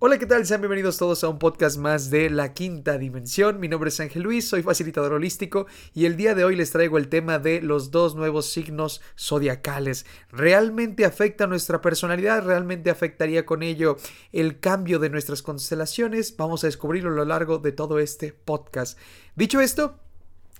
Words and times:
Hola, 0.00 0.16
¿qué 0.16 0.26
tal? 0.26 0.46
Sean 0.46 0.60
bienvenidos 0.60 0.96
todos 0.96 1.24
a 1.24 1.28
un 1.28 1.40
podcast 1.40 1.76
más 1.76 2.08
de 2.08 2.30
La 2.30 2.54
Quinta 2.54 2.98
Dimensión. 2.98 3.58
Mi 3.58 3.66
nombre 3.66 3.88
es 3.88 3.98
Ángel 3.98 4.22
Luis, 4.22 4.46
soy 4.46 4.62
facilitador 4.62 5.12
holístico 5.12 5.66
y 5.92 6.04
el 6.04 6.16
día 6.16 6.36
de 6.36 6.44
hoy 6.44 6.54
les 6.54 6.70
traigo 6.70 6.98
el 6.98 7.08
tema 7.08 7.40
de 7.40 7.60
los 7.62 7.90
dos 7.90 8.14
nuevos 8.14 8.48
signos 8.48 9.00
zodiacales. 9.18 10.06
¿Realmente 10.30 11.04
afecta 11.04 11.48
nuestra 11.48 11.80
personalidad? 11.80 12.44
¿Realmente 12.44 12.90
afectaría 12.90 13.44
con 13.44 13.64
ello 13.64 13.96
el 14.30 14.60
cambio 14.60 15.00
de 15.00 15.10
nuestras 15.10 15.42
constelaciones? 15.42 16.36
Vamos 16.36 16.62
a 16.62 16.68
descubrirlo 16.68 17.10
a 17.10 17.16
lo 17.16 17.24
largo 17.24 17.58
de 17.58 17.72
todo 17.72 17.98
este 17.98 18.32
podcast. 18.32 18.96
Dicho 19.34 19.60
esto, 19.60 19.98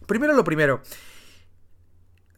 primero 0.06 0.32
lo 0.32 0.42
primero. 0.42 0.82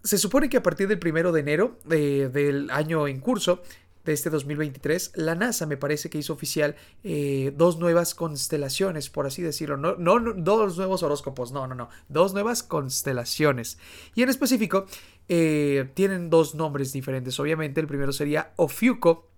Se 0.05 0.19
supone 0.19 0.51
que 0.51 0.59
a 0.59 0.63
partir 0.63 0.87
del 0.87 0.99
primero 0.99 1.33
de 1.33 1.41
enero 1.41 1.79
eh, 1.91 2.29
del 2.31 2.71
año 2.71 3.09
en 3.09 3.21
curso 3.21 3.63
de 4.05 4.13
este 4.13 4.31
2023, 4.31 5.13
la 5.17 5.35
NASA 5.35 5.67
me 5.67 5.77
parece 5.77 6.09
que 6.09 6.19
hizo 6.19 6.33
oficial 6.33 6.77
eh, 7.05 7.53
dos 7.57 7.79
nuevas 7.79 8.15
constelaciones, 8.15 9.11
por 9.11 9.27
así 9.27 9.43
decirlo. 9.43 9.77
No, 9.77 9.97
no, 9.97 10.33
dos 10.35 10.77
nuevos 10.77 11.03
horóscopos, 11.03 11.53
no, 11.53 11.67
no, 11.67 11.75
no. 11.75 11.89
Dos 12.09 12.33
nuevas 12.33 12.63
constelaciones. 12.63 13.79
Y 14.15 14.23
en 14.23 14.31
específico, 14.31 14.87
eh, 15.29 15.91
tienen 15.95 16.31
dos 16.31 16.55
nombres 16.55 16.93
diferentes. 16.93 17.39
Obviamente, 17.39 17.81
el 17.81 17.87
primero 17.87 18.13
sería 18.13 18.53
Ofiuco 18.57 19.29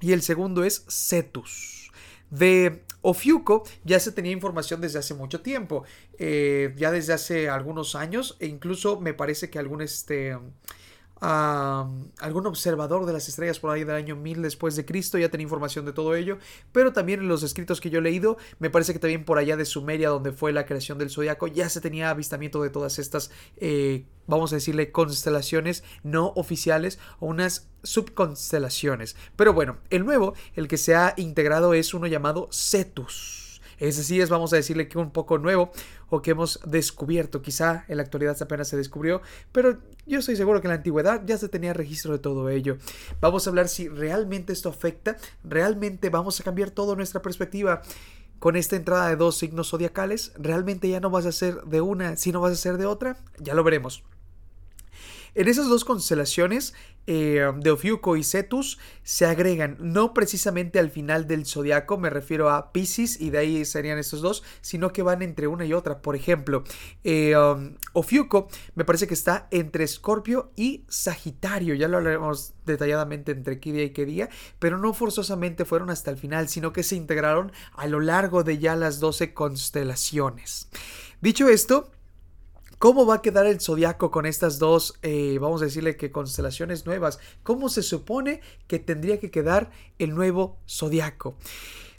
y 0.00 0.12
el 0.12 0.22
segundo 0.22 0.64
es 0.64 0.84
Cetus. 0.88 1.92
De 2.30 2.84
Ofiuco 3.02 3.64
ya 3.84 3.98
se 3.98 4.12
tenía 4.12 4.32
información 4.32 4.80
desde 4.80 5.00
hace 5.00 5.14
mucho 5.14 5.40
tiempo, 5.40 5.84
eh, 6.18 6.74
ya 6.76 6.92
desde 6.92 7.12
hace 7.12 7.48
algunos 7.48 7.96
años, 7.96 8.36
e 8.38 8.46
incluso 8.46 9.00
me 9.00 9.14
parece 9.14 9.50
que 9.50 9.58
algún 9.58 9.82
este 9.82 10.38
algún 11.20 12.46
observador 12.46 13.04
de 13.04 13.12
las 13.12 13.28
estrellas 13.28 13.58
por 13.58 13.70
ahí 13.70 13.84
del 13.84 13.96
año 13.96 14.16
1000 14.16 14.42
después 14.42 14.74
de 14.76 14.86
Cristo 14.86 15.18
ya 15.18 15.28
tenía 15.28 15.44
información 15.44 15.84
de 15.84 15.92
todo 15.92 16.14
ello, 16.14 16.38
pero 16.72 16.92
también 16.92 17.20
en 17.20 17.28
los 17.28 17.42
escritos 17.42 17.80
que 17.80 17.90
yo 17.90 17.98
he 17.98 18.02
leído, 18.02 18.38
me 18.58 18.70
parece 18.70 18.92
que 18.92 18.98
también 18.98 19.24
por 19.24 19.38
allá 19.38 19.56
de 19.56 19.64
Sumeria, 19.64 20.08
donde 20.08 20.32
fue 20.32 20.52
la 20.52 20.64
creación 20.64 20.98
del 20.98 21.10
zodiaco, 21.10 21.46
ya 21.46 21.68
se 21.68 21.80
tenía 21.80 22.10
avistamiento 22.10 22.62
de 22.62 22.70
todas 22.70 22.98
estas, 22.98 23.30
eh, 23.58 24.06
vamos 24.26 24.52
a 24.52 24.56
decirle, 24.56 24.92
constelaciones 24.92 25.84
no 26.02 26.32
oficiales 26.36 26.98
o 27.18 27.26
unas 27.26 27.68
subconstelaciones. 27.82 29.16
Pero 29.36 29.52
bueno, 29.52 29.78
el 29.90 30.04
nuevo, 30.04 30.34
el 30.54 30.68
que 30.68 30.78
se 30.78 30.94
ha 30.94 31.14
integrado 31.16 31.74
es 31.74 31.92
uno 31.92 32.06
llamado 32.06 32.48
Cetus. 32.50 33.60
Ese 33.80 34.04
sí 34.04 34.20
es, 34.20 34.28
vamos 34.28 34.52
a 34.52 34.56
decirle 34.56 34.88
que 34.88 34.98
un 34.98 35.10
poco 35.10 35.38
nuevo 35.38 35.72
o 36.10 36.20
que 36.20 36.32
hemos 36.32 36.60
descubierto. 36.66 37.40
Quizá 37.40 37.86
en 37.88 37.96
la 37.96 38.02
actualidad 38.02 38.36
apenas 38.42 38.68
se 38.68 38.76
descubrió, 38.76 39.22
pero 39.52 39.78
yo 40.10 40.18
estoy 40.18 40.36
seguro 40.36 40.60
que 40.60 40.66
en 40.66 40.70
la 40.70 40.76
antigüedad 40.76 41.22
ya 41.24 41.38
se 41.38 41.48
tenía 41.48 41.72
registro 41.72 42.12
de 42.12 42.18
todo 42.18 42.50
ello. 42.50 42.76
Vamos 43.20 43.46
a 43.46 43.50
hablar 43.50 43.68
si 43.68 43.88
realmente 43.88 44.52
esto 44.52 44.68
afecta, 44.68 45.16
realmente 45.44 46.10
vamos 46.10 46.40
a 46.40 46.44
cambiar 46.44 46.70
toda 46.70 46.96
nuestra 46.96 47.22
perspectiva 47.22 47.82
con 48.40 48.56
esta 48.56 48.74
entrada 48.74 49.08
de 49.08 49.16
dos 49.16 49.38
signos 49.38 49.70
zodiacales. 49.70 50.32
¿Realmente 50.36 50.88
ya 50.88 51.00
no 51.00 51.10
vas 51.10 51.26
a 51.26 51.32
ser 51.32 51.62
de 51.62 51.80
una, 51.80 52.16
si 52.16 52.32
no 52.32 52.40
vas 52.40 52.52
a 52.52 52.56
ser 52.56 52.76
de 52.76 52.86
otra? 52.86 53.18
Ya 53.38 53.54
lo 53.54 53.62
veremos. 53.62 54.02
En 55.34 55.48
esas 55.48 55.68
dos 55.68 55.84
constelaciones 55.84 56.74
eh, 57.06 57.50
de 57.56 57.70
Ofiuco 57.70 58.16
y 58.16 58.24
Cetus 58.24 58.78
se 59.02 59.26
agregan 59.26 59.76
no 59.80 60.14
precisamente 60.14 60.78
al 60.78 60.90
final 60.90 61.26
del 61.26 61.46
zodiaco, 61.46 61.98
me 61.98 62.10
refiero 62.10 62.50
a 62.50 62.72
Pisces 62.72 63.20
y 63.20 63.30
de 63.30 63.38
ahí 63.38 63.64
serían 63.64 63.98
estos 63.98 64.20
dos, 64.20 64.42
sino 64.60 64.92
que 64.92 65.02
van 65.02 65.22
entre 65.22 65.46
una 65.46 65.64
y 65.64 65.72
otra. 65.72 66.02
Por 66.02 66.14
ejemplo, 66.14 66.62
eh, 67.04 67.36
um, 67.36 67.74
Ofiuco 67.92 68.48
me 68.74 68.84
parece 68.84 69.06
que 69.06 69.14
está 69.14 69.48
entre 69.50 69.84
Escorpio 69.84 70.52
y 70.56 70.84
Sagitario, 70.88 71.74
ya 71.74 71.88
lo 71.88 71.96
hablaremos 71.96 72.52
detalladamente 72.66 73.32
entre 73.32 73.60
qué 73.60 73.72
día 73.72 73.84
y 73.84 73.90
qué 73.90 74.04
día, 74.04 74.28
pero 74.58 74.78
no 74.78 74.94
forzosamente 74.94 75.64
fueron 75.64 75.90
hasta 75.90 76.10
el 76.10 76.16
final, 76.16 76.48
sino 76.48 76.72
que 76.72 76.82
se 76.82 76.96
integraron 76.96 77.52
a 77.72 77.86
lo 77.86 78.00
largo 78.00 78.44
de 78.44 78.58
ya 78.58 78.76
las 78.76 79.00
12 79.00 79.34
constelaciones. 79.34 80.68
Dicho 81.20 81.48
esto, 81.48 81.90
¿Cómo 82.80 83.04
va 83.04 83.16
a 83.16 83.20
quedar 83.20 83.44
el 83.44 83.60
zodiaco 83.60 84.10
con 84.10 84.24
estas 84.24 84.58
dos, 84.58 84.98
eh, 85.02 85.36
vamos 85.38 85.60
a 85.60 85.66
decirle 85.66 85.98
que 85.98 86.10
constelaciones 86.10 86.86
nuevas? 86.86 87.18
¿Cómo 87.42 87.68
se 87.68 87.82
supone 87.82 88.40
que 88.68 88.78
tendría 88.78 89.20
que 89.20 89.30
quedar 89.30 89.70
el 89.98 90.14
nuevo 90.14 90.56
zodiaco? 90.66 91.36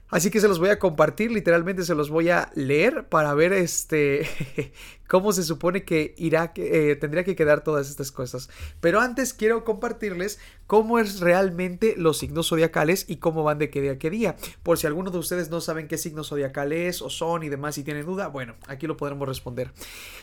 Así 0.10 0.32
que 0.32 0.42
se 0.42 0.48
los 0.48 0.58
voy 0.58 0.70
a 0.70 0.80
compartir, 0.80 1.32
literalmente 1.32 1.84
se 1.84 1.94
los 1.94 2.10
voy 2.10 2.32
a 2.32 2.52
leer 2.56 3.08
para 3.10 3.36
ver 3.36 3.54
este 3.54 4.28
cómo 5.12 5.34
se 5.34 5.44
supone 5.44 5.84
que 5.84 6.16
irá, 6.18 6.54
eh, 6.56 6.96
tendría 6.96 7.26
que 7.26 7.36
quedar 7.36 7.66
todas 7.66 7.90
estas 7.90 8.14
cosas. 8.14 8.50
Pero 8.80 9.02
antes 9.02 9.34
quiero 9.34 9.66
compartirles 9.66 10.40
cómo 10.68 11.00
es 11.00 11.20
realmente 11.20 11.96
los 11.98 12.20
signos 12.20 12.48
zodiacales 12.48 13.04
y 13.10 13.18
cómo 13.18 13.44
van 13.44 13.60
de 13.60 13.70
qué 13.70 13.82
día 13.82 13.92
a 13.92 13.98
qué 13.98 14.10
día. 14.10 14.38
Por 14.64 14.78
si 14.78 14.88
alguno 14.88 15.12
de 15.12 15.18
ustedes 15.18 15.50
no 15.50 15.60
saben 15.60 15.90
qué 15.90 15.98
signo 15.98 16.24
zodiacal 16.24 16.72
es 16.72 17.02
o 17.02 17.10
son 17.10 17.44
y 17.44 17.50
demás 17.50 17.78
y 17.78 17.84
tienen 17.84 18.06
duda, 18.06 18.30
bueno, 18.30 18.56
aquí 18.68 18.88
lo 18.88 18.96
podremos 18.96 19.28
responder. 19.28 19.74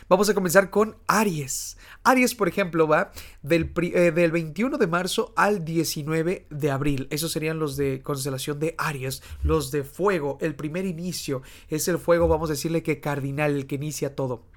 Vamos 0.07 0.27
a 0.27 0.33
comenzar 0.33 0.71
con 0.71 0.97
Aries. 1.05 1.77
Aries, 2.03 2.33
por 2.33 2.47
ejemplo, 2.47 2.87
va 2.87 3.11
del, 3.43 3.71
eh, 3.93 4.09
del 4.09 4.31
21 4.31 4.79
de 4.79 4.87
marzo 4.87 5.33
al 5.35 5.63
19 5.65 6.47
de 6.49 6.71
abril. 6.71 7.07
Esos 7.11 7.31
serían 7.31 7.59
los 7.59 7.77
de 7.77 8.01
constelación 8.01 8.59
de 8.59 8.73
Aries, 8.79 9.21
los 9.43 9.69
de 9.69 9.83
fuego. 9.83 10.39
El 10.41 10.55
primer 10.55 10.87
inicio 10.87 11.43
es 11.67 11.87
el 11.87 11.99
fuego, 11.99 12.27
vamos 12.27 12.49
a 12.49 12.53
decirle 12.53 12.81
que 12.81 12.99
cardinal, 12.99 13.51
el 13.51 13.67
que 13.67 13.75
inicia 13.75 14.15
todo. 14.15 14.48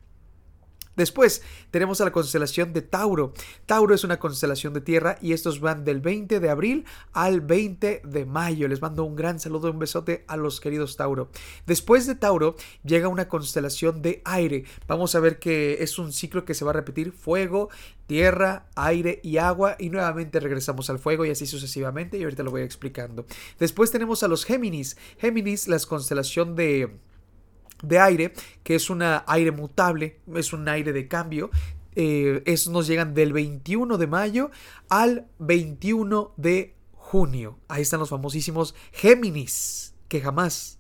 Después 0.96 1.42
tenemos 1.70 2.00
a 2.00 2.04
la 2.04 2.12
constelación 2.12 2.72
de 2.72 2.82
Tauro. 2.82 3.32
Tauro 3.66 3.94
es 3.94 4.04
una 4.04 4.18
constelación 4.18 4.74
de 4.74 4.80
tierra 4.80 5.16
y 5.20 5.32
estos 5.32 5.60
van 5.60 5.84
del 5.84 6.00
20 6.00 6.40
de 6.40 6.50
abril 6.50 6.84
al 7.12 7.40
20 7.40 8.02
de 8.04 8.26
mayo. 8.26 8.68
Les 8.68 8.82
mando 8.82 9.04
un 9.04 9.16
gran 9.16 9.40
saludo, 9.40 9.70
un 9.70 9.78
besote 9.78 10.24
a 10.28 10.36
los 10.36 10.60
queridos 10.60 10.96
Tauro. 10.96 11.28
Después 11.66 12.06
de 12.06 12.14
Tauro 12.14 12.56
llega 12.84 13.08
una 13.08 13.28
constelación 13.28 14.02
de 14.02 14.22
aire. 14.24 14.64
Vamos 14.86 15.14
a 15.14 15.20
ver 15.20 15.38
que 15.38 15.78
es 15.80 15.98
un 15.98 16.12
ciclo 16.12 16.44
que 16.44 16.54
se 16.54 16.64
va 16.64 16.70
a 16.70 16.74
repetir 16.74 17.12
fuego, 17.12 17.70
tierra, 18.06 18.66
aire 18.74 19.20
y 19.22 19.38
agua 19.38 19.76
y 19.78 19.88
nuevamente 19.88 20.40
regresamos 20.40 20.90
al 20.90 20.98
fuego 20.98 21.24
y 21.24 21.30
así 21.30 21.46
sucesivamente 21.46 22.18
y 22.18 22.24
ahorita 22.24 22.42
lo 22.42 22.50
voy 22.50 22.62
explicando. 22.62 23.24
Después 23.58 23.90
tenemos 23.90 24.22
a 24.22 24.28
los 24.28 24.44
Géminis. 24.44 24.96
Géminis, 25.18 25.68
la 25.68 25.78
constelación 25.80 26.54
de 26.54 26.90
de 27.82 27.98
aire, 27.98 28.32
que 28.62 28.74
es 28.74 28.90
un 28.90 29.02
aire 29.02 29.50
mutable, 29.50 30.20
es 30.34 30.52
un 30.52 30.68
aire 30.68 30.92
de 30.92 31.08
cambio. 31.08 31.50
Eh, 31.94 32.42
nos 32.70 32.86
llegan 32.86 33.12
del 33.12 33.32
21 33.32 33.98
de 33.98 34.06
mayo 34.06 34.50
al 34.88 35.26
21 35.38 36.32
de 36.36 36.74
junio. 36.92 37.58
Ahí 37.68 37.82
están 37.82 38.00
los 38.00 38.08
famosísimos 38.08 38.74
Géminis, 38.92 39.94
que 40.08 40.20
jamás 40.20 40.78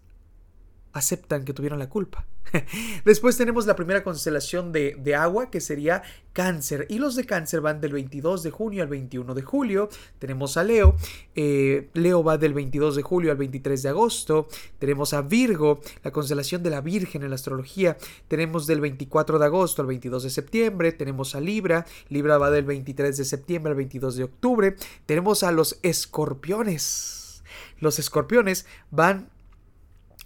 aceptan 0.92 1.44
que 1.44 1.52
tuvieron 1.52 1.78
la 1.78 1.88
culpa. 1.88 2.26
Después 3.04 3.36
tenemos 3.36 3.66
la 3.66 3.76
primera 3.76 4.02
constelación 4.02 4.72
de, 4.72 5.14
agua 5.16 5.50
que 5.50 5.60
sería 5.60 6.02
cáncer 6.32 6.86
y 6.88 6.98
los 6.98 7.14
de 7.14 7.24
cáncer 7.24 7.60
van 7.60 7.80
del 7.80 7.92
22 7.92 8.42
de 8.42 8.50
junio 8.50 8.82
al 8.82 8.88
21 8.88 9.34
de 9.34 9.42
julio. 9.42 9.88
Tenemos 10.18 10.56
a 10.56 10.64
Leo, 10.64 10.96
eh, 11.34 11.88
Leo 11.94 12.24
va 12.24 12.38
del 12.38 12.54
22 12.54 12.96
de 12.96 13.02
julio 13.02 13.30
al 13.30 13.36
23 13.36 13.82
de 13.82 13.88
agosto. 13.88 14.48
Tenemos 14.78 15.12
a 15.12 15.22
Virgo, 15.22 15.80
la 16.02 16.10
constelación 16.10 16.62
de 16.62 16.70
la 16.70 16.80
Virgen 16.80 17.22
en 17.22 17.30
la 17.30 17.36
astrología. 17.36 17.96
Tenemos 18.28 18.66
del 18.66 18.80
24 18.80 19.38
de 19.38 19.44
agosto 19.44 19.82
al 19.82 19.88
22 19.88 20.22
de 20.24 20.30
septiembre. 20.30 20.92
Tenemos 20.92 21.34
a 21.34 21.40
Libra, 21.40 21.86
Libra 22.08 22.38
va 22.38 22.50
del 22.50 22.64
23 22.64 23.16
de 23.16 23.24
septiembre 23.24 23.70
al 23.70 23.76
22 23.76 24.16
de 24.16 24.24
octubre. 24.24 24.76
Tenemos 25.06 25.42
a 25.42 25.52
los 25.52 25.78
escorpiones. 25.82 27.42
Los 27.78 27.98
escorpiones 27.98 28.66
van 28.90 29.28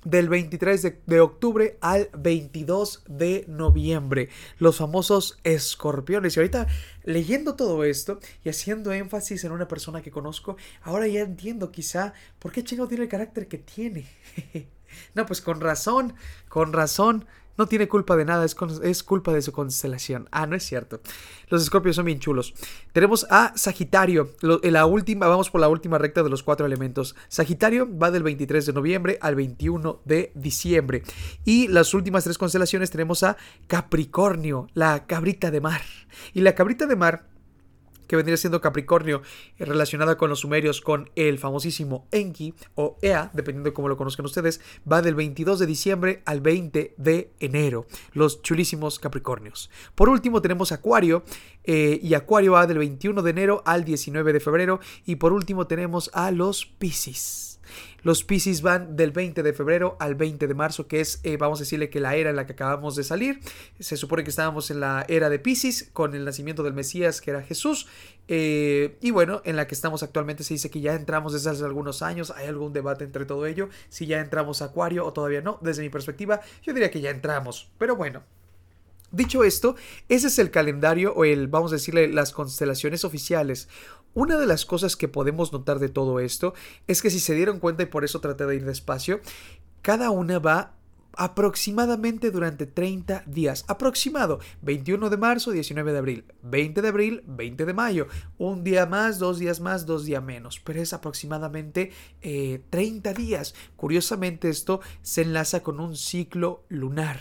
del 0.07 0.29
23 0.29 0.95
de, 1.05 1.21
octubre 1.21 1.79
al 1.81 2.09
22 2.17 3.03
de 3.09 3.45
noviembre. 3.49 4.29
Los 4.59 4.77
famosos 4.77 5.39
escorpiones. 5.43 6.37
Y 6.37 6.41
ahorita 6.41 6.69
leyendo 7.03 7.57
todo 7.57 7.83
esto 7.83 8.21
y 8.45 8.49
haciendo 8.49 8.93
énfasis 8.93 9.43
en 9.43 9.51
una 9.51 9.67
persona 9.67 10.03
que 10.03 10.13
conozco, 10.13 10.57
ahora 10.83 11.09
ya 11.09 11.23
entiendo 11.23 11.73
quizá 11.73 12.15
por 12.39 12.53
qué 12.53 12.63
Chingo 12.63 12.87
tiene 12.87 13.05
el 13.05 13.11
carácter 13.11 13.49
que 13.49 13.59
tiene. 13.59 14.07
no, 15.15 15.27
pues 15.27 15.41
con 15.41 15.61
razón, 15.61 16.15
con 16.49 16.73
razón 16.73 17.27
no 17.59 17.67
tiene 17.67 17.89
culpa 17.89 18.17
de 18.17 18.25
nada, 18.25 18.45
es, 18.45 18.57
es, 18.83 19.03
culpa 19.03 19.33
de 19.33 19.43
su 19.43 19.53
constelación. 19.53 20.29
Ah, 20.31 20.47
no 20.47 20.57
es 20.57 20.65
cierto. 20.65 21.01
Los 21.49 21.63
escorpios 21.63 21.97
son 21.97 22.07
bien 22.07 22.19
chulos. 22.19 22.55
Tenemos 22.93 23.27
a 23.31 23.53
Sagitario. 23.57 24.31
en 24.63 24.73
la 24.73 24.87
última, 24.87 25.27
vamos 25.27 25.51
por 25.51 25.61
la 25.61 25.69
última 25.69 25.99
recta 25.99 26.23
de 26.23 26.31
los 26.31 26.43
cuatro 26.43 26.67
elementos. 26.67 27.15
Sagitario 27.29 27.89
va 27.97 28.11
del 28.11 28.23
23 28.23 28.67
de 28.67 28.73
noviembre 28.73 29.19
al 29.21 29.35
21 29.35 30.01
de 30.05 30.33
diciembre. 30.35 31.03
Y 31.45 31.69
las 31.69 31.95
últimas 31.95 32.25
tres 32.25 32.39
constelaciones 32.39 32.91
tenemos 32.91 33.23
a 33.23 33.37
Capricornio, 33.67 34.69
la 34.75 35.07
cabrita 35.07 35.51
de 35.51 35.61
mar. 35.61 35.83
Y 36.35 36.41
la 36.41 36.55
cabrita 36.55 36.87
de 36.87 36.97
mar 36.97 37.36
que 38.07 38.17
vendría 38.17 38.37
siendo 38.37 38.61
Capricornio, 38.61 39.23
eh, 39.59 39.65
relacionada 39.65 40.17
con 40.17 40.31
los 40.31 40.41
sumerios 40.41 40.81
con 40.81 41.11
el 41.17 41.39
famosísimo 41.39 42.07
Enki 42.13 42.55
o 42.75 42.99
Ea, 43.03 43.31
dependiendo 43.33 43.71
de 43.71 43.75
cómo 43.75 43.89
lo 43.89 43.97
conozcan 43.97 44.27
ustedes, 44.27 44.61
va 44.91 45.03
del 45.03 45.15
22 45.15 45.59
de 45.59 45.67
diciembre 45.67 46.23
al 46.25 46.41
20 46.41 46.95
de 46.97 47.33
enero, 47.41 47.87
los 48.13 48.43
chulísimos 48.43 48.99
Capricornios. 48.99 49.71
Por 49.95 50.09
último 50.09 50.43
tenemos 50.43 50.73
Acuario, 50.73 51.25
eh, 51.65 51.99
y 52.03 52.15
Acuario 52.15 52.53
va 52.53 52.67
del 52.67 52.79
21 52.79 53.23
de 53.23 53.31
enero 53.31 53.63
al 53.67 53.85
19 53.85 54.33
de 54.33 54.41
febrero, 54.41 54.81
y 55.05 55.17
por 55.17 55.33
último 55.33 55.67
tenemos 55.67 56.11
a 56.15 56.31
los 56.31 56.67
Piscis. 56.67 57.56
Los 58.03 58.25
Pisces 58.25 58.63
van 58.63 58.97
del 58.97 59.11
20 59.11 59.43
de 59.43 59.53
febrero 59.53 59.97
al 60.01 60.15
20 60.15 60.47
de 60.47 60.55
marzo, 60.55 60.87
que 60.87 61.01
es, 61.01 61.21
eh, 61.23 61.37
vamos 61.37 61.61
a 61.61 61.63
decirle 61.63 61.91
que 61.91 62.01
la 62.01 62.17
era 62.17 62.31
en 62.31 62.37
la 62.37 62.47
que 62.47 62.53
acabamos 62.53 62.97
de 62.97 63.05
salir. 63.05 63.41
Se 63.79 63.97
supone 63.97 64.25
que 64.25 64.31
estábamos 64.31 64.71
en 64.71 64.81
la 64.81 65.05
era 65.09 65.29
de 65.29 65.39
Pisces 65.39 65.91
con 65.93 66.15
el 66.15 66.25
nacimiento 66.25 66.63
del 66.63 66.75
Mesías, 66.75 67.21
que 67.21 67.31
era 67.31 67.43
Jesús. 67.43 67.87
Eh, 68.29 68.97
y 69.01 69.11
bueno, 69.11 69.43
en 69.45 69.57
la 69.57 69.67
que 69.67 69.75
estamos 69.75 70.03
actualmente 70.03 70.45
se 70.45 70.55
dice 70.55 70.71
que 70.71 70.81
ya 70.81 70.95
entramos 70.95 71.33
desde 71.33 71.51
hace 71.51 71.65
algunos 71.65 72.03
años. 72.03 72.31
Hay 72.31 72.47
algún 72.47 72.73
debate 72.73 73.05
entre 73.05 73.25
todo 73.25 73.47
ello. 73.47 73.69
Si 73.89 74.07
ya 74.07 74.21
entramos 74.21 74.63
a 74.63 74.67
Acuario 74.67 75.05
o 75.05 75.13
todavía 75.13 75.41
no. 75.41 75.59
Desde 75.63 75.83
mi 75.83 75.91
perspectiva, 75.91 76.41
yo 76.63 76.73
diría 76.73 76.91
que 76.91 77.01
ya 77.01 77.11
entramos. 77.11 77.71
Pero 77.79 77.97
bueno, 77.97 78.23
Dicho 79.13 79.45
esto, 79.45 79.77
ese 80.09 80.27
es 80.27 80.39
el 80.39 80.51
calendario 80.51 81.15
o 81.15 81.25
el, 81.25 81.47
vamos 81.47 81.73
a 81.73 81.77
decirle, 81.77 82.09
las 82.09 82.33
constelaciones 82.33 83.05
oficiales. 83.05 83.69
Una 84.17 84.39
de 84.39 84.47
las 84.47 84.65
cosas 84.65 84.97
que 84.97 85.09
podemos 85.09 85.53
notar 85.53 85.79
de 85.79 85.91
todo 85.91 86.21
esto 86.21 86.55
es 86.87 87.03
que 87.03 87.11
si 87.11 87.21
se 87.21 87.35
dieron 87.35 87.61
cuenta 87.61 87.83
y 87.83 87.87
por 87.87 88.03
eso 88.03 88.19
traté 88.19 88.47
de 88.47 88.57
ir 88.57 88.65
despacio, 88.65 89.21
cada 89.83 90.09
una 90.09 90.39
va 90.39 90.76
aproximadamente 91.17 92.31
durante 92.31 92.67
30 92.67 93.25
días. 93.27 93.65
Aproximado. 93.69 94.39
21 94.63 95.11
de 95.11 95.17
marzo, 95.17 95.51
19 95.51 95.93
de 95.93 95.99
abril. 95.99 96.25
20 96.43 96.83
de 96.83 96.89
abril, 96.89 97.23
20 97.27 97.65
de 97.65 97.75
mayo. 97.75 98.07
Un 98.39 98.63
día 98.63 98.87
más, 98.87 99.19
dos 99.19 99.39
días 99.39 99.61
más, 99.61 99.87
dos 99.87 100.05
días 100.05 100.23
menos. 100.23 100.61
Pero 100.61 100.81
es 100.81 100.93
aproximadamente 100.93 101.93
30 102.21 103.11
eh, 103.11 103.15
días. 103.15 103.55
Curiosamente 103.77 104.49
esto 104.49 104.81
se 105.03 105.23
enlaza 105.23 105.63
con 105.63 105.81
un 105.81 105.97
ciclo 105.97 106.65
lunar. 106.69 107.21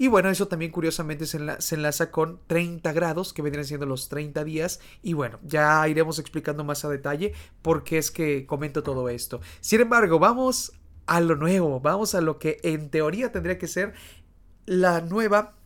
Y 0.00 0.06
bueno, 0.06 0.30
eso 0.30 0.46
también 0.46 0.70
curiosamente 0.70 1.26
se, 1.26 1.38
enlaza 1.74 2.10
con 2.12 2.40
30 2.46 2.92
grados, 2.92 3.32
que 3.32 3.42
vendrían 3.42 3.66
siendo 3.66 3.84
los 3.84 4.08
30 4.08 4.44
días. 4.44 4.78
Y 5.02 5.12
bueno, 5.12 5.40
ya 5.42 5.86
iremos 5.88 6.20
explicando 6.20 6.62
más 6.62 6.84
a 6.84 6.88
detalle 6.88 7.34
por 7.62 7.82
qué 7.82 7.98
es 7.98 8.12
que 8.12 8.46
comento 8.46 8.84
todo 8.84 9.08
esto. 9.08 9.40
Sin 9.60 9.80
embargo, 9.80 10.20
vamos 10.20 10.72
a 11.08 11.20
lo 11.20 11.34
nuevo, 11.34 11.80
vamos 11.80 12.14
a 12.14 12.20
lo 12.20 12.38
que 12.38 12.58
en 12.62 12.90
teoría 12.90 13.32
tendría 13.32 13.58
que 13.58 13.66
ser 13.66 13.94
la 14.66 15.00
nueva 15.00 15.57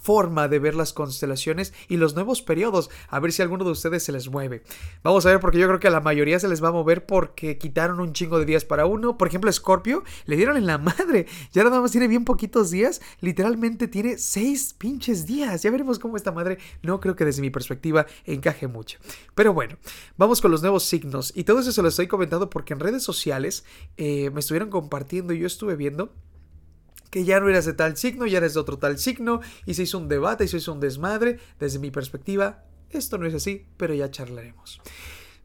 forma 0.00 0.48
de 0.48 0.58
ver 0.58 0.74
las 0.74 0.92
constelaciones 0.92 1.72
y 1.88 1.96
los 1.96 2.14
nuevos 2.14 2.42
periodos. 2.42 2.90
A 3.08 3.20
ver 3.20 3.32
si 3.32 3.42
alguno 3.42 3.64
de 3.64 3.70
ustedes 3.70 4.02
se 4.02 4.12
les 4.12 4.28
mueve. 4.28 4.62
Vamos 5.02 5.26
a 5.26 5.30
ver 5.30 5.40
porque 5.40 5.58
yo 5.58 5.66
creo 5.66 5.80
que 5.80 5.88
a 5.88 5.92
la 5.92 6.00
mayoría 6.00 6.40
se 6.40 6.48
les 6.48 6.62
va 6.62 6.68
a 6.68 6.72
mover 6.72 7.06
porque 7.06 7.58
quitaron 7.58 8.00
un 8.00 8.12
chingo 8.12 8.38
de 8.38 8.44
días 8.44 8.64
para 8.64 8.86
uno. 8.86 9.18
Por 9.18 9.28
ejemplo, 9.28 9.52
Scorpio 9.52 10.02
le 10.26 10.36
dieron 10.36 10.56
en 10.56 10.66
la 10.66 10.78
madre. 10.78 11.26
Ya 11.52 11.64
nada 11.64 11.80
más 11.80 11.92
tiene 11.92 12.08
bien 12.08 12.24
poquitos 12.24 12.70
días. 12.70 13.00
Literalmente 13.20 13.88
tiene 13.88 14.18
seis 14.18 14.74
pinches 14.76 15.26
días. 15.26 15.62
Ya 15.62 15.70
veremos 15.70 15.98
cómo 15.98 16.16
esta 16.16 16.32
madre 16.32 16.58
no 16.82 17.00
creo 17.00 17.16
que 17.16 17.24
desde 17.24 17.42
mi 17.42 17.50
perspectiva 17.50 18.06
encaje 18.24 18.66
mucho. 18.66 18.98
Pero 19.34 19.52
bueno, 19.52 19.76
vamos 20.16 20.40
con 20.40 20.50
los 20.50 20.62
nuevos 20.62 20.84
signos. 20.84 21.32
Y 21.34 21.44
todo 21.44 21.60
eso 21.60 21.72
se 21.72 21.82
lo 21.82 21.88
estoy 21.88 22.06
comentando 22.06 22.50
porque 22.50 22.72
en 22.72 22.80
redes 22.80 23.02
sociales 23.02 23.64
eh, 23.96 24.30
me 24.30 24.40
estuvieron 24.40 24.70
compartiendo 24.70 25.32
y 25.32 25.40
yo 25.40 25.46
estuve 25.46 25.76
viendo 25.76 26.12
que 27.10 27.24
ya 27.24 27.40
no 27.40 27.48
eras 27.48 27.66
de 27.66 27.74
tal 27.74 27.96
signo, 27.96 28.26
ya 28.26 28.38
eres 28.38 28.54
de 28.54 28.60
otro 28.60 28.78
tal 28.78 28.98
signo, 28.98 29.40
y 29.66 29.74
se 29.74 29.82
hizo 29.82 29.98
un 29.98 30.08
debate 30.08 30.44
y 30.44 30.48
se 30.48 30.58
hizo 30.58 30.72
un 30.72 30.80
desmadre. 30.80 31.38
Desde 31.58 31.78
mi 31.78 31.90
perspectiva, 31.90 32.64
esto 32.90 33.18
no 33.18 33.26
es 33.26 33.34
así, 33.34 33.66
pero 33.76 33.94
ya 33.94 34.10
charlaremos. 34.10 34.80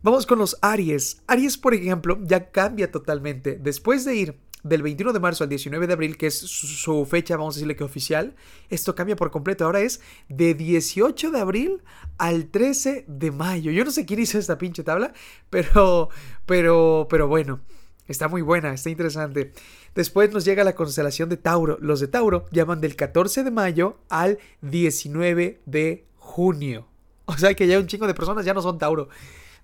Vamos 0.01 0.27
con 0.27 0.37
los 0.37 0.57
Aries. 0.61 1.23
Aries, 1.27 1.57
por 1.57 1.73
ejemplo, 1.73 2.19
ya 2.21 2.51
cambia 2.51 2.91
totalmente. 2.91 3.57
Después 3.59 4.05
de 4.05 4.15
ir 4.15 4.39
del 4.65 4.81
21 4.81 5.13
de 5.13 5.19
marzo 5.19 5.43
al 5.43 5.49
19 5.49 5.87
de 5.87 5.93
abril, 5.93 6.17
que 6.17 6.27
es 6.27 6.39
su 6.39 7.05
fecha, 7.05 7.37
vamos 7.37 7.55
a 7.55 7.57
decirle 7.57 7.75
que 7.75 7.83
oficial, 7.83 8.35
esto 8.69 8.95
cambia 8.95 9.15
por 9.15 9.31
completo. 9.31 9.65
Ahora 9.65 9.81
es 9.81 10.01
de 10.27 10.53
18 10.53 11.31
de 11.31 11.39
abril 11.39 11.83
al 12.17 12.47
13 12.47 13.05
de 13.07 13.31
mayo. 13.31 13.71
Yo 13.71 13.85
no 13.85 13.91
sé 13.91 14.05
quién 14.05 14.19
hizo 14.19 14.37
esta 14.37 14.57
pinche 14.57 14.83
tabla, 14.83 15.13
pero, 15.49 16.09
pero, 16.45 17.07
pero 17.09 17.27
bueno. 17.27 17.61
Está 18.07 18.27
muy 18.27 18.41
buena, 18.41 18.73
está 18.73 18.89
interesante. 18.89 19.51
Después 19.95 20.31
nos 20.31 20.45
llega 20.45 20.63
la 20.63 20.75
constelación 20.75 21.29
de 21.29 21.37
Tauro. 21.37 21.77
Los 21.81 21.99
de 21.99 22.07
Tauro 22.07 22.45
llaman 22.51 22.81
del 22.81 22.95
14 22.95 23.43
de 23.43 23.51
mayo 23.51 23.97
al 24.09 24.37
19 24.61 25.61
de 25.65 26.05
junio. 26.17 26.87
O 27.27 27.35
sea 27.35 27.55
que 27.55 27.65
ya 27.65 27.79
un 27.79 27.87
chingo 27.87 28.05
de 28.05 28.13
personas 28.13 28.45
ya 28.45 28.53
no 28.53 28.61
son 28.61 28.77
Tauro. 28.77 29.09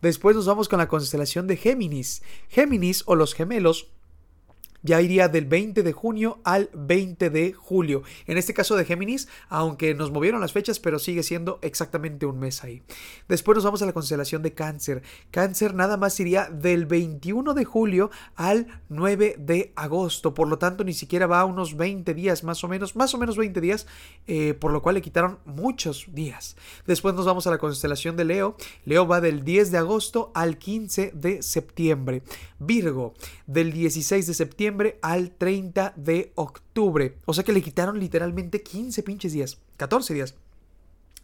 Después 0.01 0.35
nos 0.35 0.47
vamos 0.47 0.67
con 0.67 0.79
la 0.79 0.88
constelación 0.88 1.45
de 1.45 1.57
Géminis. 1.57 2.23
Géminis 2.49 3.03
o 3.05 3.13
los 3.13 3.35
gemelos 3.35 3.91
ya 4.83 5.01
iría 5.01 5.28
del 5.28 5.45
20 5.45 5.83
de 5.83 5.94
junio 5.94 6.39
al 6.44 6.69
20 6.74 7.30
de 7.30 7.54
julio. 7.54 8.04
En 8.25 8.38
este 8.38 8.54
caso 8.54 8.75
de 8.75 8.86
Géminis, 8.86 9.28
aunque 9.50 9.94
nos 9.94 10.12
movieron 10.12 10.42
las 10.42 10.54
fechas, 10.54 10.80
pero 10.80 11.00
sigue 11.00 11.24
siendo 11.24 11.60
exactamente 11.62 12.25
un 12.25 12.39
mes 12.39 12.63
ahí. 12.63 12.81
Después 13.28 13.56
nos 13.56 13.66
vamos 13.66 13.81
a 13.81 13.86
la 13.86 13.94
constelación 13.94 14.42
de 14.42 14.54
Cáncer. 14.54 15.04
Cáncer 15.30 15.74
nada 15.74 15.98
más 15.98 16.19
iría 16.19 16.50
del 16.50 16.86
21 16.86 17.54
de 17.54 17.66
julio 17.66 18.12
al 18.36 18.81
9 18.89 19.36
de 19.38 19.72
agosto. 19.75 20.33
Por 20.33 20.48
lo 20.48 20.57
tanto, 20.57 20.84
ni 20.84 20.94
siquiera 20.94 21.27
va 21.27 21.42
a 21.42 21.45
unos 21.45 21.77
20 21.77 22.13
días 22.13 22.44
más 22.44 22.63
o 22.63 22.68
menos, 22.68 22.95
más 22.95 23.13
o 23.13 23.18
menos 23.18 23.38
20 23.38 23.62
días, 23.62 23.88
eh, 24.27 24.54
por 24.54 24.72
lo 24.72 24.81
cual 24.81 24.95
le 24.95 25.01
quitaron 25.01 25.39
muchos 25.45 26.07
días. 26.12 26.56
Después 26.88 27.13
nos 27.16 27.25
vamos 27.25 27.45
a 27.48 27.51
la 27.51 27.57
constelación 27.57 28.16
de 28.18 28.25
Leo. 28.25 28.56
Leo 28.86 29.07
va 29.07 29.22
del 29.22 29.44
10 29.44 29.72
de 29.72 29.77
agosto 29.77 30.31
al 30.34 30.57
15 30.57 31.12
de 31.13 31.44
septiembre. 31.44 32.24
Virgo, 32.60 33.13
del 33.48 33.72
16 33.74 34.27
de 34.27 34.34
septiembre 34.34 34.70
al 35.01 35.31
30 35.31 35.94
de 35.95 36.31
octubre. 36.35 37.18
O 37.25 37.33
sea 37.33 37.44
que 37.44 37.53
le 37.53 37.62
quitaron 37.62 38.00
literalmente 38.00 38.62
15 38.62 39.03
pinches 39.03 39.33
días, 39.33 39.59
14 39.77 40.13
días. 40.13 40.35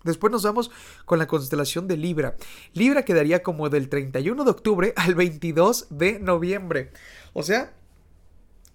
Después 0.03 0.31
nos 0.31 0.43
vamos 0.43 0.71
con 1.05 1.19
la 1.19 1.27
constelación 1.27 1.87
de 1.87 1.97
Libra. 1.97 2.35
Libra 2.73 3.03
quedaría 3.03 3.43
como 3.43 3.69
del 3.69 3.89
31 3.89 4.43
de 4.43 4.51
octubre 4.51 4.93
al 4.95 5.15
22 5.15 5.87
de 5.89 6.19
noviembre. 6.19 6.91
O 7.33 7.43
sea, 7.43 7.73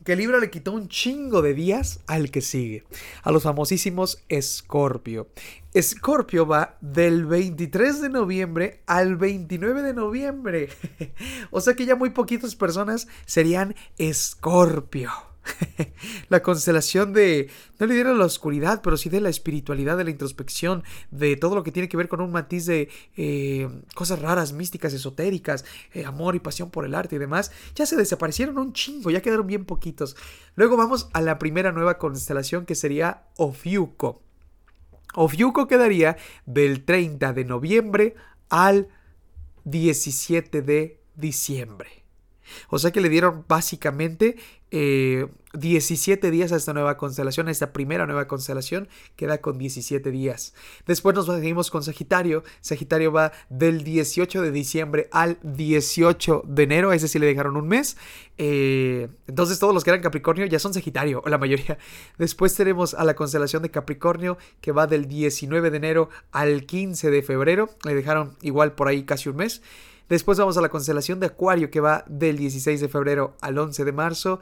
que 0.05 0.17
Libra 0.17 0.39
le 0.39 0.51
quitó 0.51 0.73
un 0.73 0.89
chingo 0.89 1.43
de 1.43 1.55
días 1.55 2.01
al 2.07 2.31
que 2.31 2.41
sigue, 2.41 2.85
a 3.23 3.33
los 3.33 3.43
famosísimos 3.43 4.23
Escorpio. 4.29 5.29
Escorpio 5.75 6.47
va 6.47 6.77
del 6.81 7.25
23 7.27 8.03
de 8.03 8.09
noviembre 8.09 8.81
al 8.87 9.17
29 9.17 9.83
de 9.83 9.95
noviembre. 9.95 10.69
o 11.51 11.61
sea 11.61 11.75
que 11.75 11.87
ya 11.87 11.97
muy 11.97 12.11
poquitas 12.11 12.57
personas 12.57 13.09
serían 13.27 13.75
Escorpio. 13.97 15.32
la 16.29 16.43
constelación 16.43 17.13
de, 17.13 17.51
no 17.79 17.87
le 17.87 17.95
dieron 17.95 18.19
la 18.19 18.25
oscuridad, 18.25 18.81
pero 18.83 18.97
sí 18.97 19.09
de 19.09 19.21
la 19.21 19.29
espiritualidad, 19.29 19.97
de 19.97 20.05
la 20.05 20.11
introspección, 20.11 20.85
de 21.11 21.37
todo 21.37 21.55
lo 21.55 21.63
que 21.63 21.73
tiene 21.73 21.89
que 21.89 21.97
ver 21.97 22.09
con 22.09 22.21
un 22.21 22.31
matiz 22.31 22.67
de 22.67 22.89
eh, 23.17 23.69
cosas 23.95 24.21
raras, 24.21 24.53
místicas, 24.53 24.93
esotéricas, 24.93 25.65
eh, 25.93 26.05
amor 26.05 26.35
y 26.37 26.41
pasión 26.41 26.71
por 26.71 26.85
el 26.85 26.95
arte 26.95 27.17
y 27.17 27.19
demás, 27.19 27.53
ya 27.75 27.87
se 27.87 27.97
desaparecieron 27.97 28.59
un 28.59 28.73
chingo, 28.73 29.11
ya 29.11 29.23
quedaron 29.23 29.47
bien 29.47 29.65
poquitos. 29.65 30.17
Luego 30.55 30.77
vamos 30.77 31.09
a 31.13 31.21
la 31.21 31.39
primera 31.39 31.73
nueva 31.73 31.99
constelación 31.99 32.67
que 32.67 32.75
sería 32.75 33.25
Ofiuco. 33.37 34.23
Ofiuco 35.15 35.67
quedaría 35.67 36.17
del 36.47 36.85
30 36.85 37.33
de 37.33 37.45
noviembre 37.45 38.15
al 38.49 38.89
17 39.65 40.63
de 40.63 41.01
diciembre. 41.15 42.02
O 42.69 42.79
sea 42.79 42.91
que 42.91 43.01
le 43.01 43.09
dieron 43.09 43.45
básicamente 43.49 44.37
17 44.73 46.27
eh, 46.27 46.31
días 46.31 46.51
a 46.51 46.57
esta 46.57 46.73
nueva 46.73 46.97
constelación, 46.97 47.49
a 47.49 47.51
esta 47.51 47.75
primera 47.75 48.07
nueva 48.07 48.27
constelación, 48.27 48.89
queda 49.17 49.43
con 49.43 49.59
17 49.59 50.11
días. 50.11 50.55
Después 50.87 51.15
nos 51.15 51.27
seguimos 51.27 51.71
con 51.71 51.83
Sagitario. 51.83 52.43
Sagitario 52.63 53.13
va 53.13 53.33
del 53.51 53.85
18 53.85 54.41
de 54.41 54.51
diciembre 54.51 55.09
al 55.13 55.39
18 55.43 56.45
de 56.47 56.63
enero, 56.63 56.91
a 56.91 56.97
ese 56.97 57.07
sí 57.07 57.19
le 57.19 57.27
dejaron 57.27 57.59
un 57.59 57.69
mes. 57.69 57.99
Eh, 58.39 59.09
entonces 59.27 59.59
todos 59.59 59.75
los 59.75 59.85
que 59.85 59.91
eran 59.91 60.01
Capricornio 60.01 60.47
ya 60.47 60.59
son 60.59 60.73
Sagitario, 60.73 61.21
o 61.23 61.29
la 61.29 61.37
mayoría. 61.37 61.77
Después 62.17 62.55
tenemos 62.55 62.95
a 62.95 63.05
la 63.05 63.15
constelación 63.15 63.63
de 63.63 63.71
Capricornio, 63.71 64.39
que 64.63 64.73
va 64.73 64.87
del 64.87 65.07
19 65.07 65.71
de 65.71 65.77
enero 65.77 66.09
al 66.31 66.65
15 66.65 67.11
de 67.11 67.23
febrero. 67.23 67.69
Le 67.85 67.95
dejaron 67.95 68.39
igual 68.41 68.73
por 68.73 68.89
ahí 68.89 69.05
casi 69.05 69.29
un 69.29 69.37
mes. 69.37 69.61
Después 70.13 70.37
vamos 70.37 70.59
a 70.59 70.61
la 70.61 70.69
constelación 70.69 71.21
de 71.21 71.27
Acuario 71.29 71.71
que 71.71 71.81
va 71.81 72.05
del 72.07 72.37
16 72.37 72.83
de 72.83 72.89
febrero 72.91 73.35
al 73.41 73.57
11 73.57 73.83
de 73.83 73.93
marzo, 73.93 74.41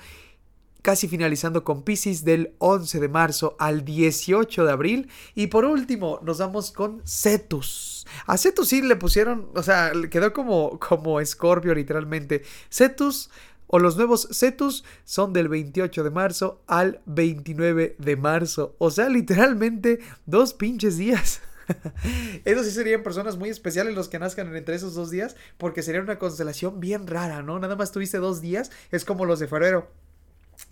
casi 0.83 1.07
finalizando 1.07 1.63
con 1.63 1.85
Pisces 1.85 2.25
del 2.25 2.57
11 2.59 2.99
de 2.99 3.09
marzo 3.09 3.55
al 3.61 3.85
18 3.85 4.65
de 4.65 4.73
abril. 4.73 5.09
Y 5.37 5.47
por 5.47 5.65
último 5.65 6.19
nos 6.25 6.39
vamos 6.39 6.73
con 6.73 7.01
Cetus. 7.07 8.05
A 8.27 8.37
Cetus 8.37 8.67
sí 8.67 8.83
le 8.83 8.97
pusieron, 8.97 9.49
o 9.55 9.63
sea, 9.63 9.93
quedó 10.11 10.33
como, 10.33 10.77
como 10.81 11.25
Scorpio 11.25 11.73
literalmente. 11.73 12.43
Cetus 12.69 13.31
o 13.69 13.79
los 13.79 13.97
nuevos 13.97 14.27
Cetus 14.33 14.83
son 15.05 15.33
del 15.33 15.47
28 15.49 16.03
de 16.03 16.11
marzo 16.11 16.63
al 16.67 17.01
29 17.07 17.95
de 17.97 18.17
marzo. 18.17 18.75
O 18.79 18.91
sea, 18.91 19.09
literalmente 19.09 20.01
dos 20.27 20.53
pinches 20.53 20.97
días. 20.97 21.43
Esos 22.45 22.67
sí 22.67 22.73
serían 22.73 23.03
personas 23.03 23.37
muy 23.37 23.49
especiales 23.49 23.95
los 23.95 24.09
que 24.09 24.19
nazcan 24.19 24.55
entre 24.55 24.75
esos 24.75 24.95
dos 24.95 25.11
días, 25.11 25.37
porque 25.59 25.83
sería 25.83 26.01
una 26.01 26.19
constelación 26.19 26.81
bien 26.81 27.07
rara, 27.07 27.43
¿no? 27.43 27.59
Nada 27.59 27.77
más 27.77 27.93
tuviste 27.93 28.19
dos 28.19 28.41
días, 28.41 28.71
es 28.91 29.05
como 29.05 29.25
los 29.25 29.41
de 29.41 29.49
febrero. 29.49 29.91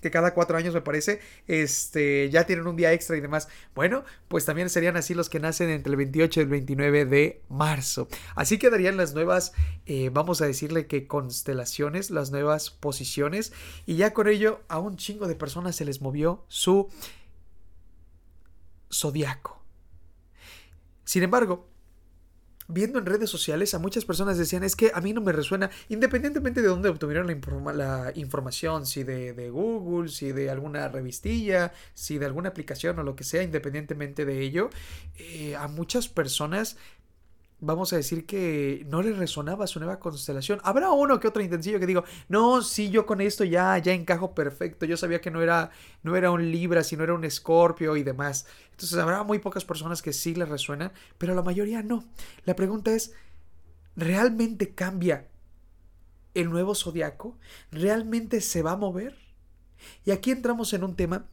que 0.03 0.11
cada 0.11 0.35
cuatro 0.35 0.59
años 0.59 0.75
me 0.75 0.83
parece, 0.83 1.21
este, 1.47 2.29
ya 2.31 2.45
tienen 2.45 2.67
un 2.67 2.77
día 2.77 2.93
extra 2.93 3.17
y 3.17 3.21
demás. 3.21 3.49
Bueno, 3.75 4.05
pues 4.29 4.45
también 4.45 4.69
serían 4.69 4.97
así 4.97 5.15
los 5.15 5.31
que 5.31 5.41
nacen 5.41 5.71
entre 5.71 5.91
el 5.91 5.97
28 5.97 6.41
y 6.41 6.43
el 6.43 6.49
29 6.49 7.07
de 7.07 7.43
marzo. 7.49 8.07
Así 8.35 8.59
quedarían 8.59 8.99
las 8.99 9.15
nuevas, 9.15 9.53
eh, 9.87 10.11
vamos 10.13 10.43
a 10.43 10.47
decirle 10.47 10.87
que 10.87 11.07
constelaciones, 11.07 12.11
las 12.11 12.31
nuevas 12.31 12.71
posiciones. 12.71 13.53
Y 13.87 13.97
ya 13.97 14.13
con 14.13 14.29
ello 14.29 14.61
a 14.69 14.79
un 14.79 14.97
chingo 14.97 15.27
de 15.27 15.35
personas 15.37 15.75
se 15.77 15.87
les 15.87 16.03
movió 16.03 16.45
su 16.49 16.89
zodiaco. 18.93 19.58
Sin 21.09 21.23
embargo, 21.23 21.67
viendo 22.67 22.99
en 22.99 23.07
redes 23.07 23.31
sociales 23.31 23.73
a 23.73 23.79
muchas 23.79 24.05
personas 24.05 24.37
decían 24.37 24.63
es 24.63 24.77
que 24.77 24.91
a 24.95 25.01
mí 25.01 25.15
no 25.15 25.23
me 25.23 25.33
resuena, 25.33 25.71
independientemente 25.89 26.61
de 26.61 26.69
dónde 26.69 26.91
obtuvieron 26.91 27.27
la, 27.27 27.73
la 27.73 28.13
información, 28.15 28.85
si 28.85 29.05
de, 29.05 29.49
Google, 29.49 30.11
si 30.11 30.33
de 30.33 30.51
alguna 30.51 30.87
revistilla, 30.89 31.73
si 31.95 32.19
de 32.19 32.27
alguna 32.27 32.51
aplicación 32.51 32.99
o 32.99 33.05
lo 33.05 33.17
que 33.17 33.25
sea, 33.25 33.43
independientemente 33.43 34.27
de 34.27 34.43
ello, 34.43 34.69
eh, 35.17 35.57
a 35.57 35.67
muchas 35.67 36.09
personas 36.09 36.77
vamos 37.61 37.93
a 37.93 37.97
decir 37.97 38.25
que 38.25 38.87
no 38.89 39.03
le 39.03 39.13
resonaba 39.13 39.67
su 39.67 39.79
nueva 39.81 39.99
constelación. 39.99 40.61
Habrá 40.63 40.91
uno 40.91 41.19
que 41.19 41.29
otro 41.29 41.43
intensillo 41.43 41.81
que 41.81 41.87
digo, 41.87 42.05
no, 42.29 42.63
sí, 42.63 42.91
yo 42.91 43.07
con 43.07 43.21
esto 43.21 43.45
ya, 43.45 43.77
ya 43.79 43.93
encajo 43.93 44.35
perfecto. 44.35 44.87
Yo 44.87 44.97
sabía 44.97 45.21
que 45.21 45.31
no 45.31 45.43
era, 45.43 45.71
no 46.03 46.17
era 46.17 46.31
un 46.31 46.51
Libra, 46.51 46.85
sino 46.85 47.05
era 47.05 47.15
un 47.15 47.25
Escorpio 47.25 47.97
y 47.97 48.03
demás. 48.03 48.47
Entonces 48.71 48.97
habrá 48.99 49.23
muy 49.25 49.39
pocas 49.39 49.65
personas 49.65 50.03
que 50.03 50.13
sí 50.13 50.35
le 50.35 50.45
resuenan, 50.45 50.93
pero 51.19 51.35
la 51.35 51.43
mayoría 51.43 51.83
no. 51.83 52.05
La 52.45 52.55
pregunta 52.55 52.93
es, 52.93 53.13
¿realmente 53.97 54.75
cambia 54.75 55.27
el 56.35 56.51
nuevo 56.51 56.75
zodiaco? 56.75 57.39
¿Realmente 57.73 58.41
se 58.41 58.63
va 58.63 58.73
a 58.73 58.77
mover? 58.77 59.17
Y 60.05 60.13
aquí 60.13 60.31
entramos 60.31 60.73
en 60.73 60.85
un 60.85 60.95
tema 60.95 61.27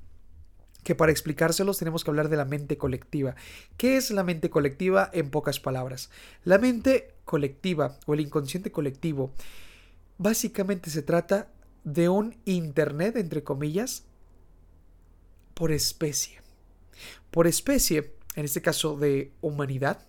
que 0.86 0.94
para 0.94 1.12
explicárselos 1.12 1.80
tenemos 1.80 2.04
que 2.04 2.12
hablar 2.12 2.30
de 2.30 2.38
la 2.38 2.46
mente 2.46 2.78
colectiva. 2.78 3.36
¿Qué 3.76 3.98
es 3.98 4.12
la 4.12 4.24
mente 4.24 4.52
colectiva 4.52 5.10
en 5.14 5.32
pocas 5.32 5.60
palabras? 5.60 6.12
La 6.44 6.60
mente 6.60 7.16
colectiva 7.26 7.98
o 8.06 8.14
el 8.14 8.20
inconsciente 8.20 8.72
colectivo 8.72 9.34
básicamente 10.20 10.92
se 10.92 11.02
trata 11.02 11.50
de 11.84 12.08
un 12.08 12.38
Internet, 12.46 13.16
entre 13.16 13.44
comillas, 13.44 14.04
por 15.56 15.72
especie. 15.72 16.40
Por 17.32 17.48
especie, 17.48 18.14
en 18.36 18.46
este 18.46 18.62
caso 18.62 18.96
de 18.96 19.32
humanidad, 19.42 20.06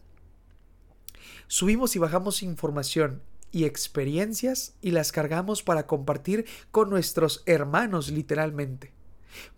subimos 1.46 1.96
y 1.96 2.00
bajamos 2.00 2.42
información 2.42 3.22
y 3.50 3.64
experiencias 3.64 4.74
y 4.82 4.90
las 4.90 5.10
cargamos 5.10 5.62
para 5.62 5.86
compartir 5.86 6.44
con 6.70 6.90
nuestros 6.90 7.42
hermanos 7.46 8.10
literalmente. 8.10 8.95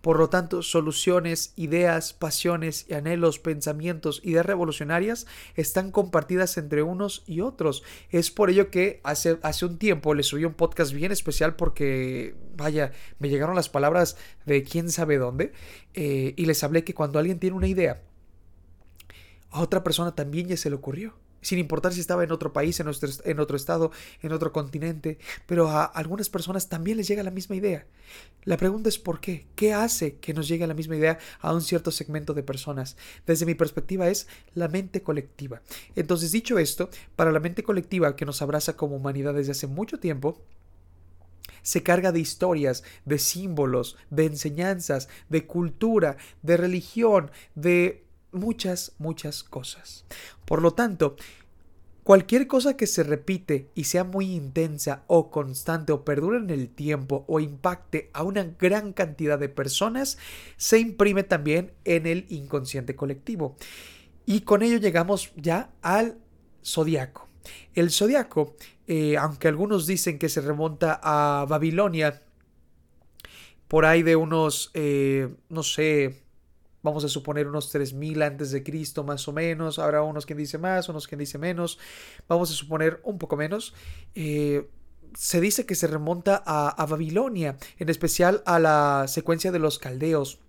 Por 0.01 0.17
lo 0.17 0.29
tanto, 0.29 0.61
soluciones, 0.61 1.53
ideas, 1.55 2.13
pasiones 2.13 2.85
y 2.87 2.93
anhelos, 2.93 3.39
pensamientos, 3.39 4.21
ideas 4.23 4.45
revolucionarias 4.45 5.27
están 5.55 5.91
compartidas 5.91 6.57
entre 6.57 6.83
unos 6.83 7.23
y 7.27 7.41
otros. 7.41 7.83
Es 8.09 8.31
por 8.31 8.49
ello 8.49 8.69
que 8.71 9.01
hace, 9.03 9.39
hace 9.41 9.65
un 9.65 9.77
tiempo 9.77 10.13
les 10.13 10.27
subí 10.27 10.45
un 10.45 10.53
podcast 10.53 10.93
bien 10.93 11.11
especial 11.11 11.55
porque, 11.55 12.35
vaya, 12.55 12.91
me 13.19 13.29
llegaron 13.29 13.55
las 13.55 13.69
palabras 13.69 14.17
de 14.45 14.63
quién 14.63 14.89
sabe 14.91 15.17
dónde 15.17 15.53
eh, 15.93 16.33
y 16.35 16.45
les 16.45 16.63
hablé 16.63 16.83
que 16.83 16.93
cuando 16.93 17.19
alguien 17.19 17.39
tiene 17.39 17.55
una 17.55 17.67
idea, 17.67 18.01
a 19.51 19.61
otra 19.61 19.83
persona 19.83 20.15
también 20.15 20.47
ya 20.47 20.57
se 20.57 20.69
le 20.69 20.75
ocurrió 20.75 21.15
sin 21.41 21.59
importar 21.59 21.93
si 21.93 21.99
estaba 21.99 22.23
en 22.23 22.31
otro 22.31 22.53
país, 22.53 22.79
en, 22.79 22.87
en 22.87 23.39
otro 23.39 23.57
estado, 23.57 23.91
en 24.21 24.31
otro 24.31 24.51
continente, 24.51 25.17
pero 25.45 25.69
a 25.69 25.83
algunas 25.85 26.29
personas 26.29 26.69
también 26.69 26.97
les 26.97 27.07
llega 27.07 27.23
la 27.23 27.31
misma 27.31 27.55
idea. 27.55 27.85
La 28.43 28.57
pregunta 28.57 28.89
es 28.89 28.97
por 28.97 29.19
qué, 29.19 29.47
qué 29.55 29.73
hace 29.73 30.15
que 30.15 30.33
nos 30.33 30.47
llegue 30.47 30.67
la 30.67 30.73
misma 30.73 30.95
idea 30.95 31.19
a 31.39 31.53
un 31.53 31.61
cierto 31.61 31.91
segmento 31.91 32.33
de 32.33 32.43
personas. 32.43 32.97
Desde 33.25 33.45
mi 33.45 33.55
perspectiva 33.55 34.09
es 34.09 34.27
la 34.55 34.67
mente 34.67 35.01
colectiva. 35.01 35.61
Entonces, 35.95 36.31
dicho 36.31 36.57
esto, 36.57 36.89
para 37.15 37.31
la 37.31 37.39
mente 37.39 37.63
colectiva 37.63 38.15
que 38.15 38.25
nos 38.25 38.41
abraza 38.41 38.75
como 38.75 38.95
humanidad 38.95 39.33
desde 39.33 39.51
hace 39.51 39.67
mucho 39.67 39.99
tiempo, 39.99 40.41
se 41.61 41.83
carga 41.83 42.11
de 42.11 42.19
historias, 42.19 42.83
de 43.05 43.19
símbolos, 43.19 43.97
de 44.09 44.25
enseñanzas, 44.25 45.09
de 45.29 45.45
cultura, 45.45 46.17
de 46.41 46.57
religión, 46.57 47.31
de 47.55 48.05
muchas, 48.31 48.93
muchas 48.97 49.43
cosas. 49.43 50.05
Por 50.45 50.61
lo 50.61 50.71
tanto, 50.71 51.15
cualquier 52.03 52.47
cosa 52.47 52.75
que 52.75 52.87
se 52.87 53.03
repite 53.03 53.69
y 53.75 53.85
sea 53.85 54.03
muy 54.03 54.33
intensa 54.33 55.03
o 55.07 55.29
constante 55.29 55.91
o 55.91 56.03
perdure 56.03 56.39
en 56.39 56.49
el 56.49 56.69
tiempo 56.69 57.25
o 57.27 57.39
impacte 57.39 58.09
a 58.13 58.23
una 58.23 58.43
gran 58.59 58.93
cantidad 58.93 59.37
de 59.37 59.49
personas, 59.49 60.17
se 60.57 60.79
imprime 60.79 61.23
también 61.23 61.71
en 61.85 62.07
el 62.07 62.25
inconsciente 62.29 62.95
colectivo. 62.95 63.55
Y 64.25 64.41
con 64.41 64.61
ello 64.61 64.77
llegamos 64.77 65.31
ya 65.35 65.71
al 65.81 66.17
zodiaco. 66.63 67.27
El 67.73 67.89
zodiaco, 67.91 68.55
eh, 68.87 69.17
aunque 69.17 69.47
algunos 69.47 69.87
dicen 69.87 70.19
que 70.19 70.29
se 70.29 70.41
remonta 70.41 70.99
a 71.01 71.45
Babilonia, 71.47 72.21
por 73.67 73.85
ahí 73.85 74.03
de 74.03 74.15
unos, 74.15 74.71
eh, 74.73 75.29
no 75.47 75.63
sé, 75.63 76.23
vamos 76.81 77.03
a 77.03 77.09
suponer 77.09 77.47
unos 77.47 77.69
3000 77.71 78.21
antes 78.21 78.51
de 78.51 78.63
Cristo 78.63 79.03
más 79.03 79.27
o 79.27 79.33
menos, 79.33 79.79
habrá 79.79 80.01
unos 80.01 80.25
quien 80.25 80.37
dice 80.37 80.57
más, 80.57 80.89
unos 80.89 81.07
quien 81.07 81.19
dice 81.19 81.37
menos, 81.37 81.79
vamos 82.27 82.51
a 82.51 82.53
suponer 82.53 82.99
un 83.03 83.17
poco 83.17 83.35
menos. 83.35 83.73
Eh, 84.15 84.69
se 85.15 85.41
dice 85.41 85.65
que 85.65 85.75
se 85.75 85.87
remonta 85.87 86.41
a, 86.45 86.69
a, 86.69 86.85
Babilonia, 86.85 87.57
en 87.77 87.89
especial 87.89 88.43
a 88.45 88.59
la 88.59 89.05
secuencia 89.07 89.51
de 89.51 89.59
los 89.59 89.79
caldeos 89.79 90.39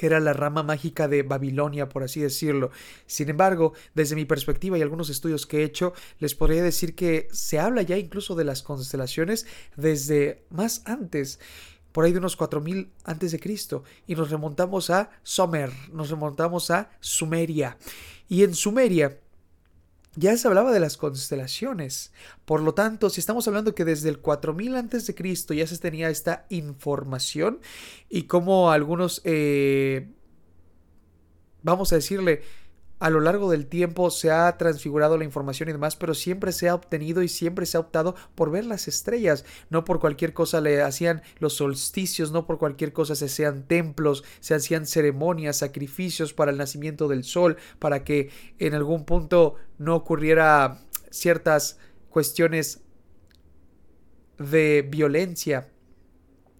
que 0.00 0.06
era 0.06 0.18
la 0.18 0.32
rama 0.32 0.62
mágica 0.62 1.08
de 1.08 1.22
Babilonia, 1.22 1.90
por 1.90 2.02
así 2.02 2.20
decirlo. 2.20 2.70
Sin 3.04 3.28
embargo, 3.28 3.74
desde 3.94 4.16
mi 4.16 4.24
perspectiva 4.24 4.78
y 4.78 4.80
algunos 4.80 5.10
estudios 5.10 5.46
que 5.46 5.58
he 5.58 5.62
hecho, 5.62 5.92
les 6.18 6.34
podría 6.34 6.62
decir 6.62 6.94
que 6.94 7.28
se 7.32 7.58
habla 7.58 7.82
ya 7.82 7.98
incluso 7.98 8.34
de 8.34 8.44
las 8.44 8.62
constelaciones 8.62 9.46
desde 9.76 10.46
más 10.48 10.80
antes 10.86 11.38
por 11.92 12.04
ahí 12.04 12.12
de 12.12 12.18
unos 12.18 12.36
4000 12.36 12.90
antes 13.04 13.32
de 13.32 13.40
Cristo 13.40 13.84
y 14.06 14.14
nos 14.14 14.30
remontamos 14.30 14.90
a 14.90 15.10
Sumer, 15.22 15.72
nos 15.92 16.10
remontamos 16.10 16.70
a 16.70 16.90
Sumeria. 17.00 17.76
Y 18.28 18.44
en 18.44 18.54
Sumeria 18.54 19.18
ya 20.16 20.36
se 20.36 20.48
hablaba 20.48 20.72
de 20.72 20.80
las 20.80 20.96
constelaciones. 20.96 22.12
Por 22.44 22.62
lo 22.62 22.74
tanto, 22.74 23.10
si 23.10 23.20
estamos 23.20 23.46
hablando 23.46 23.74
que 23.74 23.84
desde 23.84 24.08
el 24.08 24.18
4000 24.18 24.76
antes 24.76 25.06
de 25.06 25.14
Cristo 25.14 25.54
ya 25.54 25.66
se 25.66 25.78
tenía 25.78 26.10
esta 26.10 26.46
información 26.48 27.60
y 28.08 28.24
como 28.24 28.70
algunos 28.70 29.20
eh, 29.24 30.08
vamos 31.62 31.92
a 31.92 31.96
decirle 31.96 32.42
a 33.00 33.08
lo 33.08 33.20
largo 33.20 33.50
del 33.50 33.66
tiempo 33.66 34.10
se 34.10 34.30
ha 34.30 34.56
transfigurado 34.58 35.16
la 35.16 35.24
información 35.24 35.68
y 35.68 35.72
demás, 35.72 35.96
pero 35.96 36.14
siempre 36.14 36.52
se 36.52 36.68
ha 36.68 36.74
obtenido 36.74 37.22
y 37.22 37.28
siempre 37.28 37.64
se 37.64 37.78
ha 37.78 37.80
optado 37.80 38.14
por 38.34 38.50
ver 38.50 38.66
las 38.66 38.88
estrellas. 38.88 39.46
No 39.70 39.84
por 39.84 40.00
cualquier 40.00 40.34
cosa 40.34 40.60
le 40.60 40.82
hacían 40.82 41.22
los 41.38 41.54
solsticios, 41.54 42.30
no 42.30 42.46
por 42.46 42.58
cualquier 42.58 42.92
cosa 42.92 43.14
se 43.14 43.24
hacían 43.24 43.66
templos, 43.66 44.22
se 44.40 44.54
hacían 44.54 44.86
ceremonias, 44.86 45.56
sacrificios 45.56 46.34
para 46.34 46.50
el 46.50 46.58
nacimiento 46.58 47.08
del 47.08 47.24
sol, 47.24 47.56
para 47.78 48.04
que 48.04 48.30
en 48.58 48.74
algún 48.74 49.06
punto 49.06 49.56
no 49.78 49.96
ocurriera 49.96 50.78
ciertas 51.10 51.78
cuestiones 52.10 52.82
de 54.38 54.86
violencia 54.88 55.68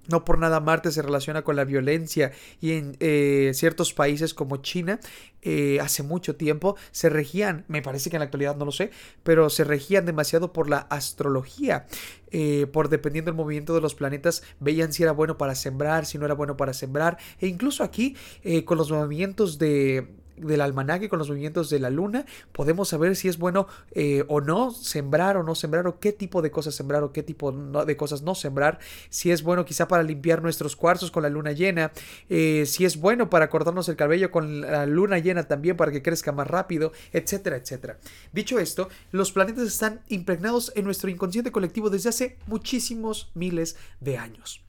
no 0.08 0.24
por 0.24 0.38
nada 0.38 0.60
Marte 0.60 0.90
se 0.92 1.02
relaciona 1.02 1.42
con 1.42 1.56
la 1.56 1.64
violencia 1.64 2.32
y 2.60 2.72
en 2.72 2.96
eh, 3.00 3.52
ciertos 3.54 3.94
países 3.94 4.34
como 4.34 4.58
China 4.58 5.00
eh, 5.42 5.78
hace 5.80 6.02
mucho 6.02 6.36
tiempo 6.36 6.76
se 6.90 7.08
regían, 7.08 7.64
me 7.68 7.82
parece 7.82 8.10
que 8.10 8.16
en 8.16 8.20
la 8.20 8.24
actualidad 8.24 8.56
no 8.56 8.64
lo 8.64 8.72
sé, 8.72 8.90
pero 9.22 9.50
se 9.50 9.64
regían 9.64 10.06
demasiado 10.06 10.52
por 10.52 10.68
la 10.68 10.78
astrología. 10.78 11.86
Eh, 12.32 12.68
por 12.72 12.88
dependiendo 12.90 13.30
del 13.30 13.36
movimiento 13.36 13.74
de 13.74 13.80
los 13.80 13.94
planetas, 13.94 14.42
veían 14.60 14.92
si 14.92 15.02
era 15.02 15.12
bueno 15.12 15.36
para 15.36 15.54
sembrar, 15.54 16.06
si 16.06 16.16
no 16.16 16.26
era 16.26 16.34
bueno 16.34 16.56
para 16.56 16.72
sembrar, 16.72 17.18
e 17.40 17.48
incluso 17.48 17.82
aquí 17.82 18.16
con 18.64 18.78
los 18.78 18.90
movimientos 18.92 19.58
de, 19.58 20.06
del 20.40 20.60
almanaque, 20.60 21.08
con 21.08 21.18
los 21.18 21.28
movimientos 21.28 21.70
de 21.70 21.78
la 21.78 21.90
luna, 21.90 22.26
podemos 22.52 22.88
saber 22.88 23.16
si 23.16 23.28
es 23.28 23.38
bueno 23.38 23.66
eh, 23.92 24.24
o 24.28 24.40
no 24.40 24.70
sembrar 24.70 25.36
o 25.36 25.42
no 25.42 25.54
sembrar, 25.54 25.86
o 25.86 25.98
qué 25.98 26.12
tipo 26.12 26.42
de 26.42 26.50
cosas 26.50 26.74
sembrar 26.74 27.02
o 27.02 27.12
qué 27.12 27.22
tipo 27.22 27.52
de 27.52 27.96
cosas 27.96 28.22
no 28.22 28.34
sembrar, 28.34 28.78
si 29.08 29.30
es 29.30 29.42
bueno 29.42 29.64
quizá 29.64 29.88
para 29.88 30.02
limpiar 30.02 30.42
nuestros 30.42 30.76
cuarzos 30.76 31.10
con 31.10 31.22
la 31.22 31.28
luna 31.28 31.52
llena, 31.52 31.92
eh, 32.28 32.64
si 32.66 32.84
es 32.84 32.98
bueno 32.98 33.30
para 33.30 33.50
cortarnos 33.50 33.88
el 33.88 33.96
cabello 33.96 34.30
con 34.30 34.60
la 34.60 34.86
luna 34.86 35.18
llena 35.18 35.44
también 35.44 35.76
para 35.76 35.92
que 35.92 36.02
crezca 36.02 36.32
más 36.32 36.46
rápido, 36.46 36.92
etcétera, 37.12 37.56
etcétera. 37.56 37.98
Dicho 38.32 38.58
esto, 38.58 38.88
los 39.12 39.32
planetas 39.32 39.66
están 39.66 40.00
impregnados 40.08 40.72
en 40.76 40.84
nuestro 40.84 41.10
inconsciente 41.10 41.52
colectivo 41.52 41.90
desde 41.90 42.08
hace 42.08 42.36
muchísimos 42.46 43.30
miles 43.34 43.76
de 44.00 44.18
años. 44.18 44.62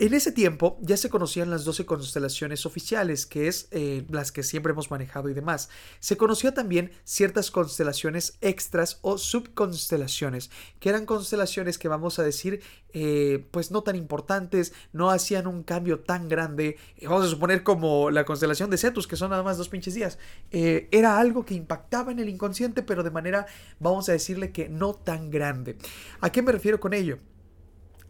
En 0.00 0.14
ese 0.14 0.30
tiempo 0.30 0.78
ya 0.80 0.96
se 0.96 1.10
conocían 1.10 1.50
las 1.50 1.64
12 1.64 1.84
constelaciones 1.84 2.66
oficiales, 2.66 3.26
que 3.26 3.48
es 3.48 3.66
eh, 3.72 4.04
las 4.08 4.30
que 4.30 4.44
siempre 4.44 4.70
hemos 4.70 4.92
manejado 4.92 5.28
y 5.28 5.34
demás. 5.34 5.70
Se 5.98 6.16
conocía 6.16 6.54
también 6.54 6.92
ciertas 7.02 7.50
constelaciones 7.50 8.38
extras 8.40 9.00
o 9.02 9.18
subconstelaciones, 9.18 10.52
que 10.78 10.90
eran 10.90 11.04
constelaciones 11.04 11.78
que 11.78 11.88
vamos 11.88 12.20
a 12.20 12.22
decir, 12.22 12.62
eh, 12.92 13.44
pues 13.50 13.72
no 13.72 13.82
tan 13.82 13.96
importantes, 13.96 14.72
no 14.92 15.10
hacían 15.10 15.48
un 15.48 15.64
cambio 15.64 15.98
tan 15.98 16.28
grande. 16.28 16.76
Vamos 17.02 17.26
a 17.26 17.30
suponer 17.30 17.64
como 17.64 18.10
la 18.10 18.24
constelación 18.24 18.70
de 18.70 18.78
Cetus, 18.78 19.08
que 19.08 19.16
son 19.16 19.30
nada 19.30 19.42
más 19.42 19.58
dos 19.58 19.68
pinches 19.68 19.94
días. 19.94 20.16
Eh, 20.52 20.86
era 20.92 21.18
algo 21.18 21.44
que 21.44 21.54
impactaba 21.54 22.12
en 22.12 22.20
el 22.20 22.28
inconsciente, 22.28 22.84
pero 22.84 23.02
de 23.02 23.10
manera, 23.10 23.46
vamos 23.80 24.08
a 24.08 24.12
decirle 24.12 24.52
que 24.52 24.68
no 24.68 24.94
tan 24.94 25.28
grande. 25.28 25.76
¿A 26.20 26.30
qué 26.30 26.40
me 26.40 26.52
refiero 26.52 26.78
con 26.78 26.94
ello? 26.94 27.18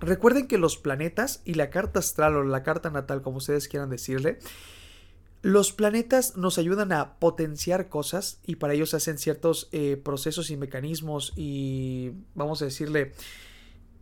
Recuerden 0.00 0.46
que 0.46 0.58
los 0.58 0.76
planetas 0.76 1.42
y 1.44 1.54
la 1.54 1.70
carta 1.70 1.98
astral 1.98 2.36
o 2.36 2.44
la 2.44 2.62
carta 2.62 2.90
natal, 2.90 3.22
como 3.22 3.38
ustedes 3.38 3.68
quieran 3.68 3.90
decirle, 3.90 4.38
los 5.42 5.72
planetas 5.72 6.36
nos 6.36 6.58
ayudan 6.58 6.92
a 6.92 7.14
potenciar 7.18 7.88
cosas 7.88 8.40
y 8.44 8.56
para 8.56 8.74
ello 8.74 8.86
se 8.86 8.96
hacen 8.96 9.18
ciertos 9.18 9.68
eh, 9.72 9.96
procesos 9.96 10.50
y 10.50 10.56
mecanismos 10.56 11.32
y 11.36 12.12
vamos 12.34 12.62
a 12.62 12.66
decirle 12.66 13.12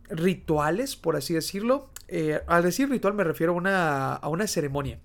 rituales, 0.09 0.95
por 0.95 1.15
así 1.15 1.33
decirlo. 1.33 1.89
Eh, 2.07 2.41
al 2.47 2.63
decir 2.63 2.89
ritual 2.89 3.13
me 3.13 3.23
refiero 3.23 3.53
a 3.53 3.55
una, 3.55 4.13
a 4.13 4.29
una 4.29 4.47
ceremonia 4.47 4.99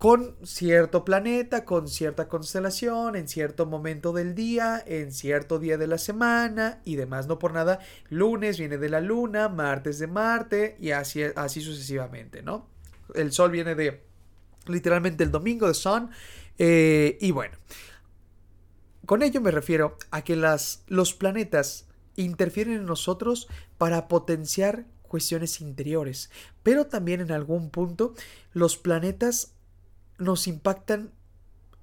con 0.00 0.34
cierto 0.44 1.04
planeta, 1.04 1.66
con 1.66 1.86
cierta 1.86 2.26
constelación, 2.26 3.16
en 3.16 3.28
cierto 3.28 3.66
momento 3.66 4.14
del 4.14 4.34
día, 4.34 4.82
en 4.86 5.12
cierto 5.12 5.58
día 5.58 5.76
de 5.76 5.86
la 5.86 5.98
semana 5.98 6.80
y 6.86 6.96
demás. 6.96 7.26
No 7.26 7.38
por 7.38 7.52
nada, 7.52 7.80
lunes 8.08 8.58
viene 8.58 8.78
de 8.78 8.88
la 8.88 9.02
luna, 9.02 9.50
martes 9.50 9.98
de 9.98 10.06
Marte 10.06 10.74
y 10.80 10.92
así, 10.92 11.20
sucesivamente, 11.60 12.40
¿no? 12.40 12.66
El 13.14 13.30
sol 13.32 13.50
viene 13.50 13.74
de 13.74 14.02
literalmente 14.64 15.22
el 15.22 15.30
domingo 15.30 15.68
de 15.68 15.74
Sun. 15.74 16.08
Eh, 16.56 17.18
y 17.20 17.30
bueno, 17.32 17.58
con 19.04 19.22
ello 19.22 19.42
me 19.42 19.50
refiero 19.50 19.98
a 20.10 20.24
que 20.24 20.34
las, 20.34 20.82
los 20.86 21.12
planetas 21.12 21.88
interfieren 22.16 22.72
en 22.72 22.86
nosotros 22.86 23.48
para 23.76 24.08
potenciar 24.08 24.86
cuestiones 25.02 25.60
interiores, 25.60 26.30
pero 26.62 26.86
también 26.86 27.20
en 27.20 27.32
algún 27.32 27.68
punto 27.68 28.14
los 28.54 28.78
planetas 28.78 29.56
nos 30.20 30.46
impactan 30.46 31.12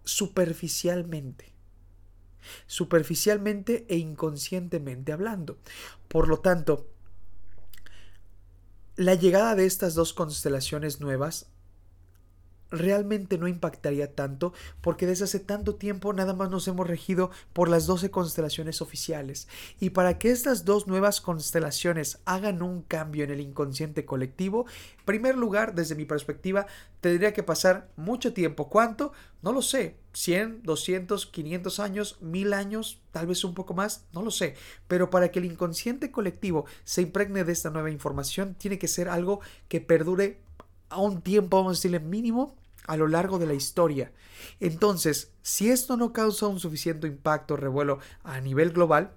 superficialmente. 0.03 1.53
Superficialmente 2.65 3.85
e 3.89 3.97
inconscientemente 3.97 5.11
hablando. 5.11 5.57
Por 6.07 6.29
lo 6.29 6.39
tanto, 6.39 6.87
la 8.95 9.15
llegada 9.15 9.55
de 9.55 9.65
estas 9.65 9.95
dos 9.95 10.13
constelaciones 10.13 11.01
nuevas 11.01 11.51
realmente 12.71 13.37
no 13.37 13.47
impactaría 13.47 14.13
tanto 14.13 14.53
porque 14.81 15.05
desde 15.05 15.25
hace 15.25 15.39
tanto 15.39 15.75
tiempo 15.75 16.13
nada 16.13 16.33
más 16.33 16.49
nos 16.49 16.67
hemos 16.67 16.87
regido 16.87 17.31
por 17.53 17.69
las 17.69 17.85
12 17.85 18.11
constelaciones 18.11 18.81
oficiales 18.81 19.47
y 19.79 19.91
para 19.91 20.17
que 20.17 20.31
estas 20.31 20.65
dos 20.65 20.87
nuevas 20.87 21.21
constelaciones 21.21 22.19
hagan 22.25 22.61
un 22.61 22.81
cambio 22.81 23.23
en 23.23 23.31
el 23.31 23.41
inconsciente 23.41 24.05
colectivo, 24.05 24.65
en 24.99 25.05
primer 25.05 25.37
lugar, 25.37 25.75
desde 25.75 25.95
mi 25.95 26.05
perspectiva, 26.05 26.67
tendría 27.01 27.33
que 27.33 27.43
pasar 27.43 27.89
mucho 27.95 28.33
tiempo. 28.33 28.69
¿Cuánto? 28.69 29.11
No 29.41 29.51
lo 29.51 29.61
sé. 29.61 29.95
100, 30.13 30.63
200, 30.63 31.27
500 31.27 31.79
años, 31.79 32.17
1000 32.21 32.53
años, 32.53 33.01
tal 33.11 33.27
vez 33.27 33.43
un 33.43 33.53
poco 33.53 33.75
más, 33.75 34.05
no 34.13 34.23
lo 34.23 34.31
sé. 34.31 34.55
Pero 34.87 35.11
para 35.11 35.29
que 35.29 35.39
el 35.39 35.45
inconsciente 35.45 36.09
colectivo 36.09 36.65
se 36.85 37.03
impregne 37.03 37.43
de 37.43 37.53
esta 37.53 37.69
nueva 37.69 37.91
información, 37.91 38.55
tiene 38.55 38.79
que 38.79 38.87
ser 38.87 39.09
algo 39.09 39.41
que 39.67 39.79
perdure 39.79 40.39
a 40.89 40.99
un 40.99 41.21
tiempo, 41.21 41.57
vamos 41.57 41.71
a 41.71 41.77
decirle 41.77 41.99
mínimo, 41.99 42.55
a 42.87 42.97
lo 42.97 43.07
largo 43.07 43.37
de 43.37 43.47
la 43.47 43.53
historia. 43.53 44.11
Entonces, 44.59 45.31
si 45.41 45.69
esto 45.69 45.97
no 45.97 46.13
causa 46.13 46.47
un 46.47 46.59
suficiente 46.59 47.07
impacto, 47.07 47.57
revuelo 47.57 47.99
a 48.23 48.39
nivel 48.39 48.71
global, 48.71 49.13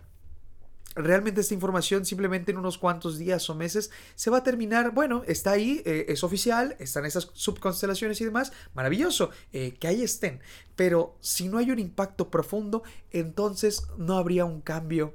realmente 0.95 1.41
esta 1.41 1.55
información 1.55 2.05
simplemente 2.05 2.51
en 2.51 2.59
unos 2.59 2.79
cuantos 2.79 3.17
días 3.17 3.49
o 3.49 3.55
meses 3.55 3.91
se 4.17 4.31
va 4.31 4.39
a 4.39 4.43
terminar, 4.43 4.93
bueno, 4.93 5.23
está 5.27 5.53
ahí, 5.53 5.83
eh, 5.85 6.07
es 6.09 6.25
oficial, 6.25 6.77
están 6.81 7.07
esas 7.07 7.31
subconstelaciones 7.33 8.21
y 8.21 8.25
demás, 8.25 8.53
maravilloso, 8.75 9.31
eh, 9.53 9.75
que 9.79 9.89
ahí 9.89 10.03
estén, 10.03 10.41
pero 10.77 11.17
si 11.21 11.49
no 11.49 11.59
hay 11.59 11.71
un 11.71 11.79
impacto 11.79 12.31
profundo, 12.31 12.83
entonces 13.13 13.85
no 13.97 14.17
habría 14.17 14.45
un 14.45 14.61
cambio 14.61 15.15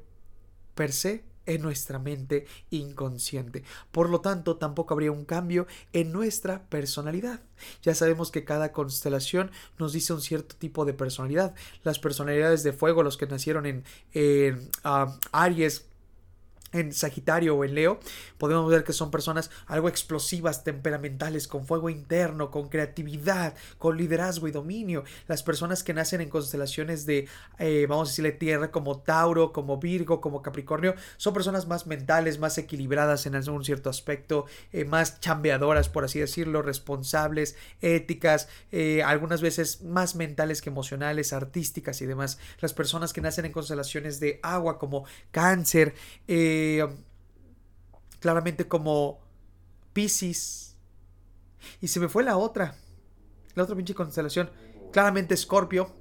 per 0.76 0.92
se 0.94 1.24
en 1.46 1.62
nuestra 1.62 2.00
mente 2.00 2.46
inconsciente. 2.70 3.64
Por 3.92 4.10
lo 4.10 4.22
tanto, 4.22 4.58
tampoco 4.58 4.94
habría 4.94 5.12
un 5.12 5.26
cambio 5.26 5.68
en 5.94 6.12
nuestra 6.12 6.64
personalidad. 6.70 7.42
Ya 7.82 7.96
sabemos 7.96 8.32
que 8.32 8.44
cada 8.44 8.72
constelación 8.72 9.52
nos 9.78 9.94
dice 9.94 10.14
un 10.14 10.22
cierto 10.22 10.56
tipo 10.56 10.86
de 10.86 10.94
personalidad. 10.94 11.56
Las 11.84 12.00
personalidades 12.00 12.64
de 12.64 12.74
fuego, 12.74 13.04
los 13.04 13.18
que 13.18 13.28
nacieron 13.28 13.66
en, 13.66 13.84
ah, 14.84 15.18
Aries, 15.32 15.86
en 16.76 16.94
Sagitario 16.94 17.56
o 17.56 17.64
en 17.64 17.76
Leo, 17.76 18.00
podemos 18.38 18.70
ver 18.70 18.84
que 18.84 18.94
son 18.94 19.12
personas 19.12 19.50
algo 19.68 19.90
explosivas, 19.90 20.64
temperamentales, 20.64 21.48
con 21.48 21.66
fuego 21.66 21.90
interno, 21.90 22.52
con 22.52 22.70
creatividad, 22.70 23.56
con 23.78 23.98
liderazgo 23.98 24.48
y 24.48 24.52
dominio. 24.52 25.04
Las 25.28 25.44
personas 25.44 25.84
que 25.84 25.94
nacen 25.94 26.22
en 26.22 26.30
constelaciones 26.30 27.06
de, 27.06 27.28
eh, 27.60 27.86
vamos 27.88 28.10
a 28.10 28.12
decirle, 28.12 28.32
tierra, 28.34 28.72
como 28.72 29.00
Tauro, 29.00 29.54
como 29.54 29.78
Virgo, 29.78 30.22
como 30.22 30.42
Capricornio, 30.42 30.96
son 31.18 31.34
personas 31.34 31.68
más 31.68 31.88
mentales, 31.88 32.40
más 32.40 32.58
equilibradas 32.58 33.26
en 33.26 33.36
algún 33.36 33.64
cierto 33.64 33.90
aspecto, 33.90 34.46
eh, 34.72 34.86
más 34.86 35.20
chambeadoras, 35.20 35.90
por 35.90 36.04
así 36.04 36.20
decirlo, 36.20 36.62
responsables, 36.62 37.56
éticas, 37.82 38.48
eh, 38.72 39.04
algunas 39.04 39.42
veces 39.42 39.82
más 39.82 40.16
mentales 40.16 40.62
que 40.62 40.70
emocionales, 40.70 41.34
artísticas 41.34 42.02
y 42.02 42.06
demás. 42.06 42.38
Las 42.60 42.74
personas 42.74 43.14
que 43.14 43.22
nacen 43.22 43.46
en 43.46 43.52
constelaciones 43.52 44.20
de 44.20 44.40
agua, 44.44 44.78
como 44.78 45.06
Cáncer, 45.32 45.94
eh, 46.28 46.65
eh, 46.80 46.88
claramente 48.20 48.68
como 48.68 49.20
Pisces. 49.94 50.76
Y 51.82 51.88
se 51.88 52.00
me 52.00 52.10
fue 52.10 52.24
la 52.24 52.38
otra. 52.38 52.76
La 53.56 53.64
otra 53.64 53.76
pinche 53.76 53.94
constelación. 53.94 54.50
Claramente 54.92 55.36
Scorpio. 55.38 55.94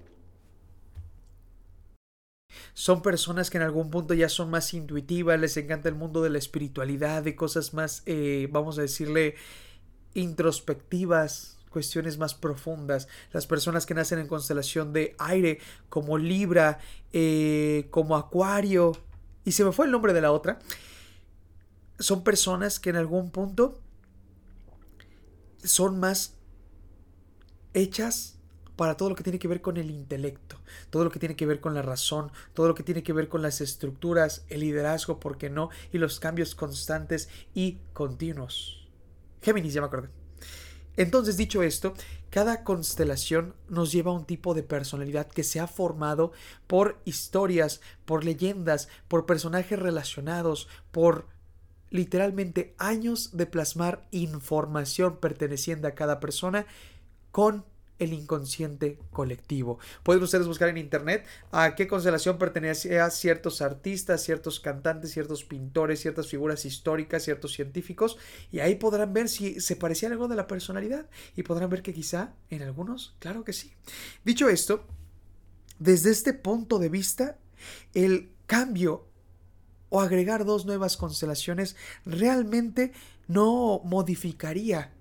Son 2.72 3.02
personas 3.02 3.50
que 3.50 3.58
en 3.58 3.62
algún 3.64 3.90
punto 3.90 4.14
ya 4.14 4.28
son 4.28 4.50
más 4.50 4.74
intuitivas, 4.74 5.38
les 5.38 5.56
encanta 5.56 5.88
el 5.88 5.94
mundo 5.94 6.22
de 6.22 6.30
la 6.30 6.38
espiritualidad, 6.38 7.22
de 7.22 7.36
cosas 7.36 7.74
más, 7.74 8.02
eh, 8.06 8.48
vamos 8.50 8.78
a 8.78 8.82
decirle, 8.82 9.36
introspectivas, 10.14 11.58
cuestiones 11.70 12.18
más 12.18 12.34
profundas. 12.34 13.08
Las 13.32 13.46
personas 13.46 13.86
que 13.86 13.94
nacen 13.94 14.18
en 14.18 14.28
constelación 14.28 14.92
de 14.92 15.14
aire, 15.18 15.58
como 15.88 16.18
Libra, 16.18 16.78
eh, 17.12 17.88
como 17.90 18.16
Acuario, 18.16 18.92
y 19.44 19.52
se 19.52 19.64
me 19.64 19.72
fue 19.72 19.86
el 19.86 19.92
nombre 19.92 20.12
de 20.12 20.20
la 20.20 20.32
otra, 20.32 20.58
son 21.98 22.24
personas 22.24 22.80
que 22.80 22.90
en 22.90 22.96
algún 22.96 23.30
punto 23.30 23.80
son 25.62 26.00
más 26.00 26.34
hechas 27.72 28.38
para 28.76 28.96
todo 28.96 29.10
lo 29.10 29.14
que 29.14 29.22
tiene 29.22 29.38
que 29.38 29.48
ver 29.48 29.60
con 29.60 29.76
el 29.76 29.90
intelecto, 29.90 30.58
todo 30.90 31.04
lo 31.04 31.10
que 31.10 31.18
tiene 31.18 31.36
que 31.36 31.46
ver 31.46 31.60
con 31.60 31.74
la 31.74 31.82
razón, 31.82 32.32
todo 32.54 32.66
lo 32.68 32.74
que 32.74 32.82
tiene 32.82 33.02
que 33.02 33.12
ver 33.12 33.28
con 33.28 33.42
las 33.42 33.60
estructuras, 33.60 34.44
el 34.48 34.60
liderazgo, 34.60 35.20
¿por 35.20 35.38
qué 35.38 35.50
no? 35.50 35.70
Y 35.92 35.98
los 35.98 36.18
cambios 36.18 36.54
constantes 36.54 37.28
y 37.54 37.78
continuos. 37.92 38.88
Géminis, 39.42 39.74
ya 39.74 39.80
me 39.80 39.86
acordé. 39.86 40.23
Entonces, 40.96 41.36
dicho 41.36 41.62
esto, 41.62 41.94
cada 42.30 42.64
constelación 42.64 43.54
nos 43.68 43.92
lleva 43.92 44.10
a 44.10 44.14
un 44.14 44.24
tipo 44.24 44.54
de 44.54 44.62
personalidad 44.62 45.26
que 45.26 45.44
se 45.44 45.60
ha 45.60 45.66
formado 45.66 46.32
por 46.66 47.00
historias, 47.04 47.80
por 48.04 48.24
leyendas, 48.24 48.88
por 49.08 49.26
personajes 49.26 49.78
relacionados, 49.78 50.68
por 50.92 51.26
literalmente 51.90 52.74
años 52.78 53.36
de 53.36 53.46
plasmar 53.46 54.06
información 54.10 55.18
perteneciente 55.18 55.86
a 55.86 55.94
cada 55.94 56.18
persona 56.20 56.66
con 57.30 57.64
el 57.98 58.12
inconsciente 58.12 58.98
colectivo. 59.10 59.78
Pueden 60.02 60.22
ustedes 60.22 60.46
buscar 60.46 60.68
en 60.68 60.78
internet 60.78 61.26
a 61.52 61.74
qué 61.74 61.86
constelación 61.86 62.38
pertenece 62.38 63.00
a 63.00 63.10
ciertos 63.10 63.62
artistas, 63.62 64.22
ciertos 64.22 64.60
cantantes, 64.60 65.12
ciertos 65.12 65.44
pintores, 65.44 66.00
ciertas 66.00 66.28
figuras 66.28 66.64
históricas, 66.64 67.22
ciertos 67.22 67.52
científicos, 67.52 68.18
y 68.50 68.60
ahí 68.60 68.76
podrán 68.76 69.12
ver 69.12 69.28
si 69.28 69.60
se 69.60 69.76
parecía 69.76 70.08
algo 70.08 70.28
de 70.28 70.36
la 70.36 70.46
personalidad 70.46 71.08
y 71.36 71.42
podrán 71.42 71.70
ver 71.70 71.82
que 71.82 71.94
quizá 71.94 72.34
en 72.50 72.62
algunos, 72.62 73.14
claro 73.18 73.44
que 73.44 73.52
sí. 73.52 73.72
Dicho 74.24 74.48
esto, 74.48 74.86
desde 75.78 76.10
este 76.10 76.32
punto 76.32 76.78
de 76.78 76.88
vista, 76.88 77.38
el 77.94 78.30
cambio 78.46 79.06
o 79.88 80.00
agregar 80.00 80.44
dos 80.44 80.66
nuevas 80.66 80.96
constelaciones 80.96 81.76
realmente 82.04 82.92
no 83.28 83.80
modificaría 83.84 84.93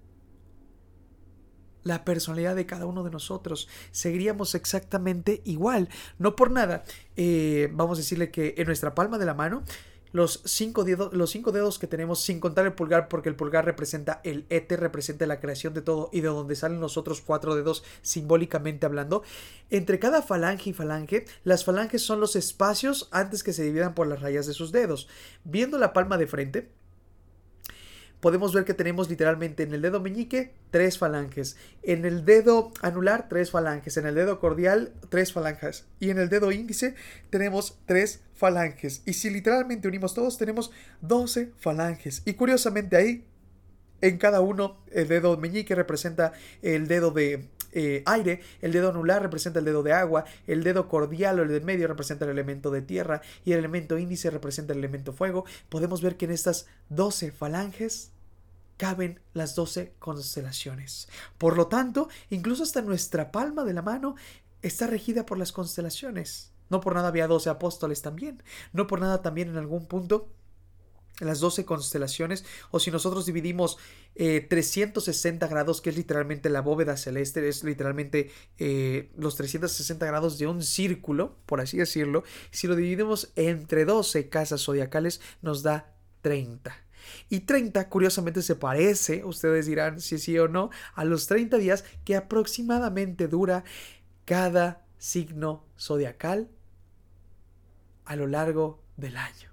la 1.83 2.05
personalidad 2.05 2.55
de 2.55 2.65
cada 2.65 2.85
uno 2.85 3.03
de 3.03 3.11
nosotros. 3.11 3.67
Seguiríamos 3.91 4.55
exactamente 4.55 5.41
igual. 5.45 5.89
No 6.19 6.35
por 6.35 6.51
nada, 6.51 6.83
eh, 7.15 7.69
vamos 7.73 7.97
a 7.97 8.01
decirle 8.01 8.31
que 8.31 8.55
en 8.57 8.67
nuestra 8.67 8.95
palma 8.95 9.17
de 9.17 9.25
la 9.25 9.33
mano 9.33 9.63
los 10.13 10.41
cinco, 10.45 10.83
dedos, 10.83 11.11
los 11.11 11.31
cinco 11.31 11.51
dedos 11.51 11.79
que 11.79 11.87
tenemos 11.87 12.21
sin 12.21 12.39
contar 12.39 12.65
el 12.67 12.73
pulgar 12.73 13.07
porque 13.07 13.29
el 13.29 13.35
pulgar 13.35 13.65
representa 13.65 14.21
el 14.23 14.45
éter, 14.49 14.79
representa 14.79 15.25
la 15.25 15.39
creación 15.39 15.73
de 15.73 15.81
todo 15.81 16.11
y 16.13 16.21
de 16.21 16.27
donde 16.27 16.55
salen 16.55 16.79
los 16.79 16.97
otros 16.97 17.19
cuatro 17.19 17.55
dedos 17.55 17.83
simbólicamente 18.03 18.85
hablando. 18.85 19.23
Entre 19.71 19.97
cada 19.97 20.21
falange 20.21 20.69
y 20.69 20.73
falange, 20.73 21.25
las 21.43 21.65
falanges 21.65 22.03
son 22.03 22.19
los 22.19 22.35
espacios 22.35 23.09
antes 23.11 23.43
que 23.43 23.53
se 23.53 23.63
dividan 23.63 23.95
por 23.95 24.05
las 24.05 24.21
rayas 24.21 24.45
de 24.45 24.53
sus 24.53 24.71
dedos. 24.71 25.07
Viendo 25.43 25.79
la 25.79 25.93
palma 25.93 26.19
de 26.19 26.27
frente, 26.27 26.69
podemos 28.23 28.53
ver 28.53 28.63
que 28.63 28.73
tenemos 28.73 29.09
literalmente 29.09 29.63
en 29.63 29.73
el 29.73 29.81
dedo 29.81 29.99
meñique 29.99 30.53
tres 30.71 30.97
falanges, 30.97 31.57
en 31.83 32.05
el 32.05 32.23
dedo 32.23 32.71
anular 32.81 33.27
tres 33.27 33.51
falanges, 33.51 33.97
en 33.97 34.05
el 34.05 34.15
dedo 34.15 34.39
cordial 34.39 34.93
tres 35.09 35.33
falanges 35.33 35.87
y 35.99 36.09
en 36.09 36.19
el 36.19 36.29
dedo 36.29 36.53
índice 36.53 36.95
tenemos 37.29 37.77
tres 37.85 38.21
falanges. 38.33 39.01
Y 39.05 39.11
si 39.15 39.29
literalmente 39.29 39.89
unimos 39.89 40.13
todos 40.13 40.37
tenemos 40.37 40.71
12 41.01 41.51
falanges. 41.57 42.21
Y 42.23 42.35
curiosamente 42.35 42.95
ahí, 42.95 43.25
en 43.99 44.17
cada 44.17 44.39
uno, 44.39 44.77
el 44.93 45.09
dedo 45.09 45.35
meñique 45.35 45.75
representa 45.75 46.31
el 46.61 46.87
dedo 46.87 47.11
de 47.11 47.49
eh, 47.73 48.03
aire, 48.05 48.39
el 48.61 48.71
dedo 48.71 48.91
anular 48.91 49.21
representa 49.21 49.59
el 49.59 49.65
dedo 49.65 49.83
de 49.83 49.91
agua, 49.91 50.23
el 50.47 50.63
dedo 50.63 50.87
cordial 50.87 51.41
o 51.41 51.43
el 51.43 51.49
de 51.49 51.59
medio 51.59 51.89
representa 51.89 52.23
el 52.23 52.31
elemento 52.31 52.71
de 52.71 52.83
tierra 52.83 53.21
y 53.43 53.51
el 53.51 53.59
elemento 53.59 53.97
índice 53.97 54.29
representa 54.29 54.71
el 54.71 54.79
elemento 54.79 55.11
fuego. 55.11 55.43
Podemos 55.67 56.01
ver 56.01 56.15
que 56.15 56.23
en 56.23 56.31
estas 56.31 56.67
12 56.87 57.31
falanges 57.31 58.12
caben 58.83 59.21
las 59.31 59.55
doce 59.55 59.93
constelaciones. 59.97 61.07
Por 61.37 61.55
lo 61.55 61.67
tanto, 61.67 62.09
incluso 62.29 62.63
hasta 62.63 62.81
nuestra 62.81 63.31
palma 63.31 63.63
de 63.63 63.73
la 63.73 63.81
mano 63.81 64.15
está 64.61 64.87
regida 64.87 65.25
por 65.25 65.37
las 65.37 65.53
constelaciones. 65.53 66.51
No 66.69 66.81
por 66.81 66.93
nada 66.93 67.07
había 67.07 67.27
doce 67.29 67.49
apóstoles 67.49 68.01
también. 68.01 68.43
No 68.73 68.85
por 68.85 68.99
nada 68.99 69.21
también 69.21 69.47
en 69.47 69.55
algún 69.55 69.85
punto 69.85 70.33
las 71.21 71.39
doce 71.39 71.63
constelaciones, 71.63 72.43
o 72.71 72.79
si 72.79 72.91
nosotros 72.91 73.25
dividimos 73.25 73.77
360 74.15 75.45
eh, 75.45 75.49
grados, 75.49 75.79
que 75.79 75.91
es 75.91 75.95
literalmente 75.95 76.49
la 76.49 76.59
bóveda 76.59 76.97
celeste, 76.97 77.47
es 77.47 77.63
literalmente 77.63 78.31
eh, 78.57 79.11
los 79.15 79.37
360 79.37 80.05
grados 80.05 80.39
de 80.39 80.47
un 80.47 80.61
círculo, 80.61 81.37
por 81.45 81.61
así 81.61 81.77
decirlo, 81.77 82.23
si 82.51 82.67
lo 82.67 82.75
dividimos 82.75 83.31
entre 83.37 83.85
12 83.85 84.27
casas 84.27 84.61
zodiacales, 84.61 85.21
nos 85.41 85.63
da 85.63 85.95
30. 86.21 86.75
Y 87.29 87.41
30, 87.41 87.89
curiosamente, 87.89 88.41
se 88.41 88.55
parece, 88.55 89.23
ustedes 89.23 89.65
dirán 89.65 89.99
si 89.99 90.17
sí 90.17 90.37
o 90.39 90.47
no, 90.47 90.69
a 90.95 91.05
los 91.05 91.27
30 91.27 91.57
días 91.57 91.85
que 92.03 92.15
aproximadamente 92.15 93.27
dura 93.27 93.63
cada 94.25 94.85
signo 94.97 95.65
zodiacal 95.77 96.49
a 98.05 98.15
lo 98.15 98.27
largo 98.27 98.83
del 98.97 99.17
año. 99.17 99.51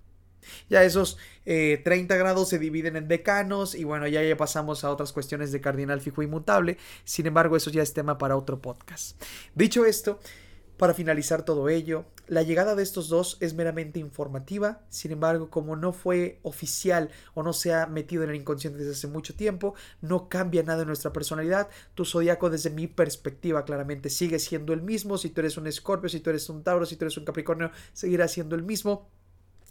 Ya 0.69 0.83
esos 0.85 1.19
30 1.45 2.15
eh, 2.15 2.19
grados 2.19 2.49
se 2.49 2.59
dividen 2.59 2.97
en 2.97 3.09
decanos 3.09 3.75
y 3.75 3.85
bueno, 3.85 4.07
ya, 4.09 4.23
ya 4.23 4.37
pasamos 4.37 4.85
a 4.85 4.91
otras 4.91 5.13
cuestiones 5.13 5.53
de 5.53 5.61
cardinal 5.61 6.01
fijo 6.01 6.23
inmutable. 6.23 6.79
Sin 7.05 7.27
embargo, 7.27 7.57
eso 7.57 7.71
ya 7.71 7.83
es 7.83 7.93
tema 7.93 8.19
para 8.19 8.37
otro 8.37 8.61
podcast. 8.61 9.21
Dicho 9.55 9.85
esto, 9.85 10.21
para 10.81 10.95
finalizar 10.95 11.43
todo 11.43 11.69
ello, 11.69 12.07
la 12.27 12.43
llegada 12.43 12.75
de 12.75 12.83
estos 12.83 13.11
dos 13.11 13.37
es 13.41 13.53
meramente 13.53 14.01
informativa, 14.01 14.81
sin 14.89 15.13
embargo, 15.13 15.51
como 15.51 15.77
no 15.77 15.93
fue 15.93 16.41
oficial 16.43 17.11
o 17.35 17.43
no 17.43 17.53
se 17.53 17.75
ha 17.75 17.87
metido 17.87 18.25
en 18.25 18.31
el 18.31 18.37
inconsciente 18.37 18.79
desde 18.79 18.93
hace 18.93 19.07
mucho 19.07 19.37
tiempo, 19.37 19.75
no 20.01 20.31
cambia 20.31 20.63
nada 20.63 20.81
en 20.81 20.87
nuestra 20.87 21.13
personalidad. 21.13 21.69
Tu 21.95 22.07
zodiaco, 22.07 22.49
desde 22.49 22.71
mi 22.71 22.87
perspectiva, 22.87 23.67
claramente 23.67 24.09
sigue 24.09 24.39
siendo 24.39 24.73
el 24.73 24.81
mismo. 24.81 25.19
Si 25.19 25.29
tú 25.29 25.43
eres 25.43 25.59
un 25.59 25.67
escorpio, 25.67 26.09
si 26.09 26.21
tú 26.21 26.31
eres 26.31 26.49
un 26.49 26.63
tauro, 26.63 26.87
si 26.87 26.97
tú 26.97 27.05
eres 27.05 27.19
un 27.19 27.27
capricornio, 27.27 27.73
seguirá 27.93 28.27
siendo 28.27 28.57
el 28.57 28.63
mismo. 28.63 29.11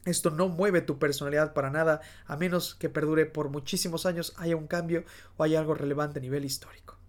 Esto 0.06 0.30
no 0.30 0.48
mueve 0.48 0.82
tu 0.82 1.00
personalidad 1.00 1.56
para 1.56 1.72
nada, 1.72 2.02
a 2.28 2.38
menos 2.38 2.76
que 2.76 2.88
perdure 2.88 3.26
por 3.26 3.50
muchísimos 3.50 4.06
años, 4.06 4.36
haya 4.38 4.56
un 4.56 4.68
cambio 4.68 5.06
o 5.38 5.44
haya 5.44 5.60
algo 5.60 5.74
relevante 5.74 6.20
a 6.20 6.22
nivel 6.22 6.46
histórico. 6.46 7.00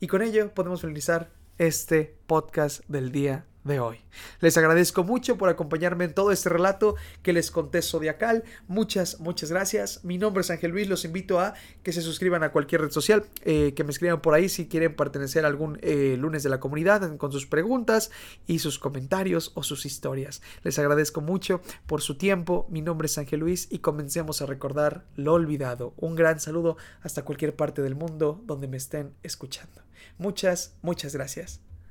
Y 0.00 0.08
con 0.08 0.22
ello 0.22 0.52
podemos 0.54 0.80
finalizar 0.80 1.37
este 1.58 2.16
podcast 2.26 2.82
del 2.86 3.10
día 3.10 3.44
de 3.68 3.80
hoy. 3.80 4.00
Les 4.40 4.56
agradezco 4.56 5.04
mucho 5.04 5.38
por 5.38 5.48
acompañarme 5.48 6.04
en 6.04 6.14
todo 6.14 6.32
este 6.32 6.48
relato 6.48 6.96
que 7.22 7.32
les 7.32 7.50
conté 7.50 7.82
zodiacal. 7.82 8.42
Muchas, 8.66 9.20
muchas 9.20 9.50
gracias. 9.50 10.04
Mi 10.04 10.18
nombre 10.18 10.40
es 10.40 10.50
Ángel 10.50 10.72
Luis. 10.72 10.88
Los 10.88 11.04
invito 11.04 11.38
a 11.38 11.54
que 11.82 11.92
se 11.92 12.02
suscriban 12.02 12.42
a 12.42 12.50
cualquier 12.50 12.80
red 12.80 12.90
social, 12.90 13.24
eh, 13.44 13.74
que 13.74 13.84
me 13.84 13.92
escriban 13.92 14.20
por 14.20 14.34
ahí 14.34 14.48
si 14.48 14.66
quieren 14.66 14.96
pertenecer 14.96 15.44
a 15.44 15.48
algún 15.48 15.78
eh, 15.82 16.16
lunes 16.18 16.42
de 16.42 16.48
la 16.48 16.60
comunidad 16.60 17.16
con 17.16 17.30
sus 17.30 17.46
preguntas 17.46 18.10
y 18.46 18.58
sus 18.58 18.78
comentarios 18.78 19.52
o 19.54 19.62
sus 19.62 19.86
historias. 19.86 20.42
Les 20.62 20.78
agradezco 20.78 21.20
mucho 21.20 21.60
por 21.86 22.02
su 22.02 22.16
tiempo. 22.16 22.66
Mi 22.70 22.82
nombre 22.82 23.06
es 23.06 23.18
Ángel 23.18 23.40
Luis 23.40 23.68
y 23.70 23.78
comencemos 23.78 24.42
a 24.42 24.46
recordar 24.46 25.04
lo 25.14 25.34
olvidado. 25.34 25.94
Un 25.96 26.16
gran 26.16 26.40
saludo 26.40 26.76
hasta 27.02 27.24
cualquier 27.24 27.54
parte 27.54 27.82
del 27.82 27.94
mundo 27.94 28.42
donde 28.44 28.68
me 28.68 28.76
estén 28.76 29.14
escuchando. 29.22 29.82
Muchas, 30.18 30.76
muchas 30.82 31.14
gracias. 31.14 31.67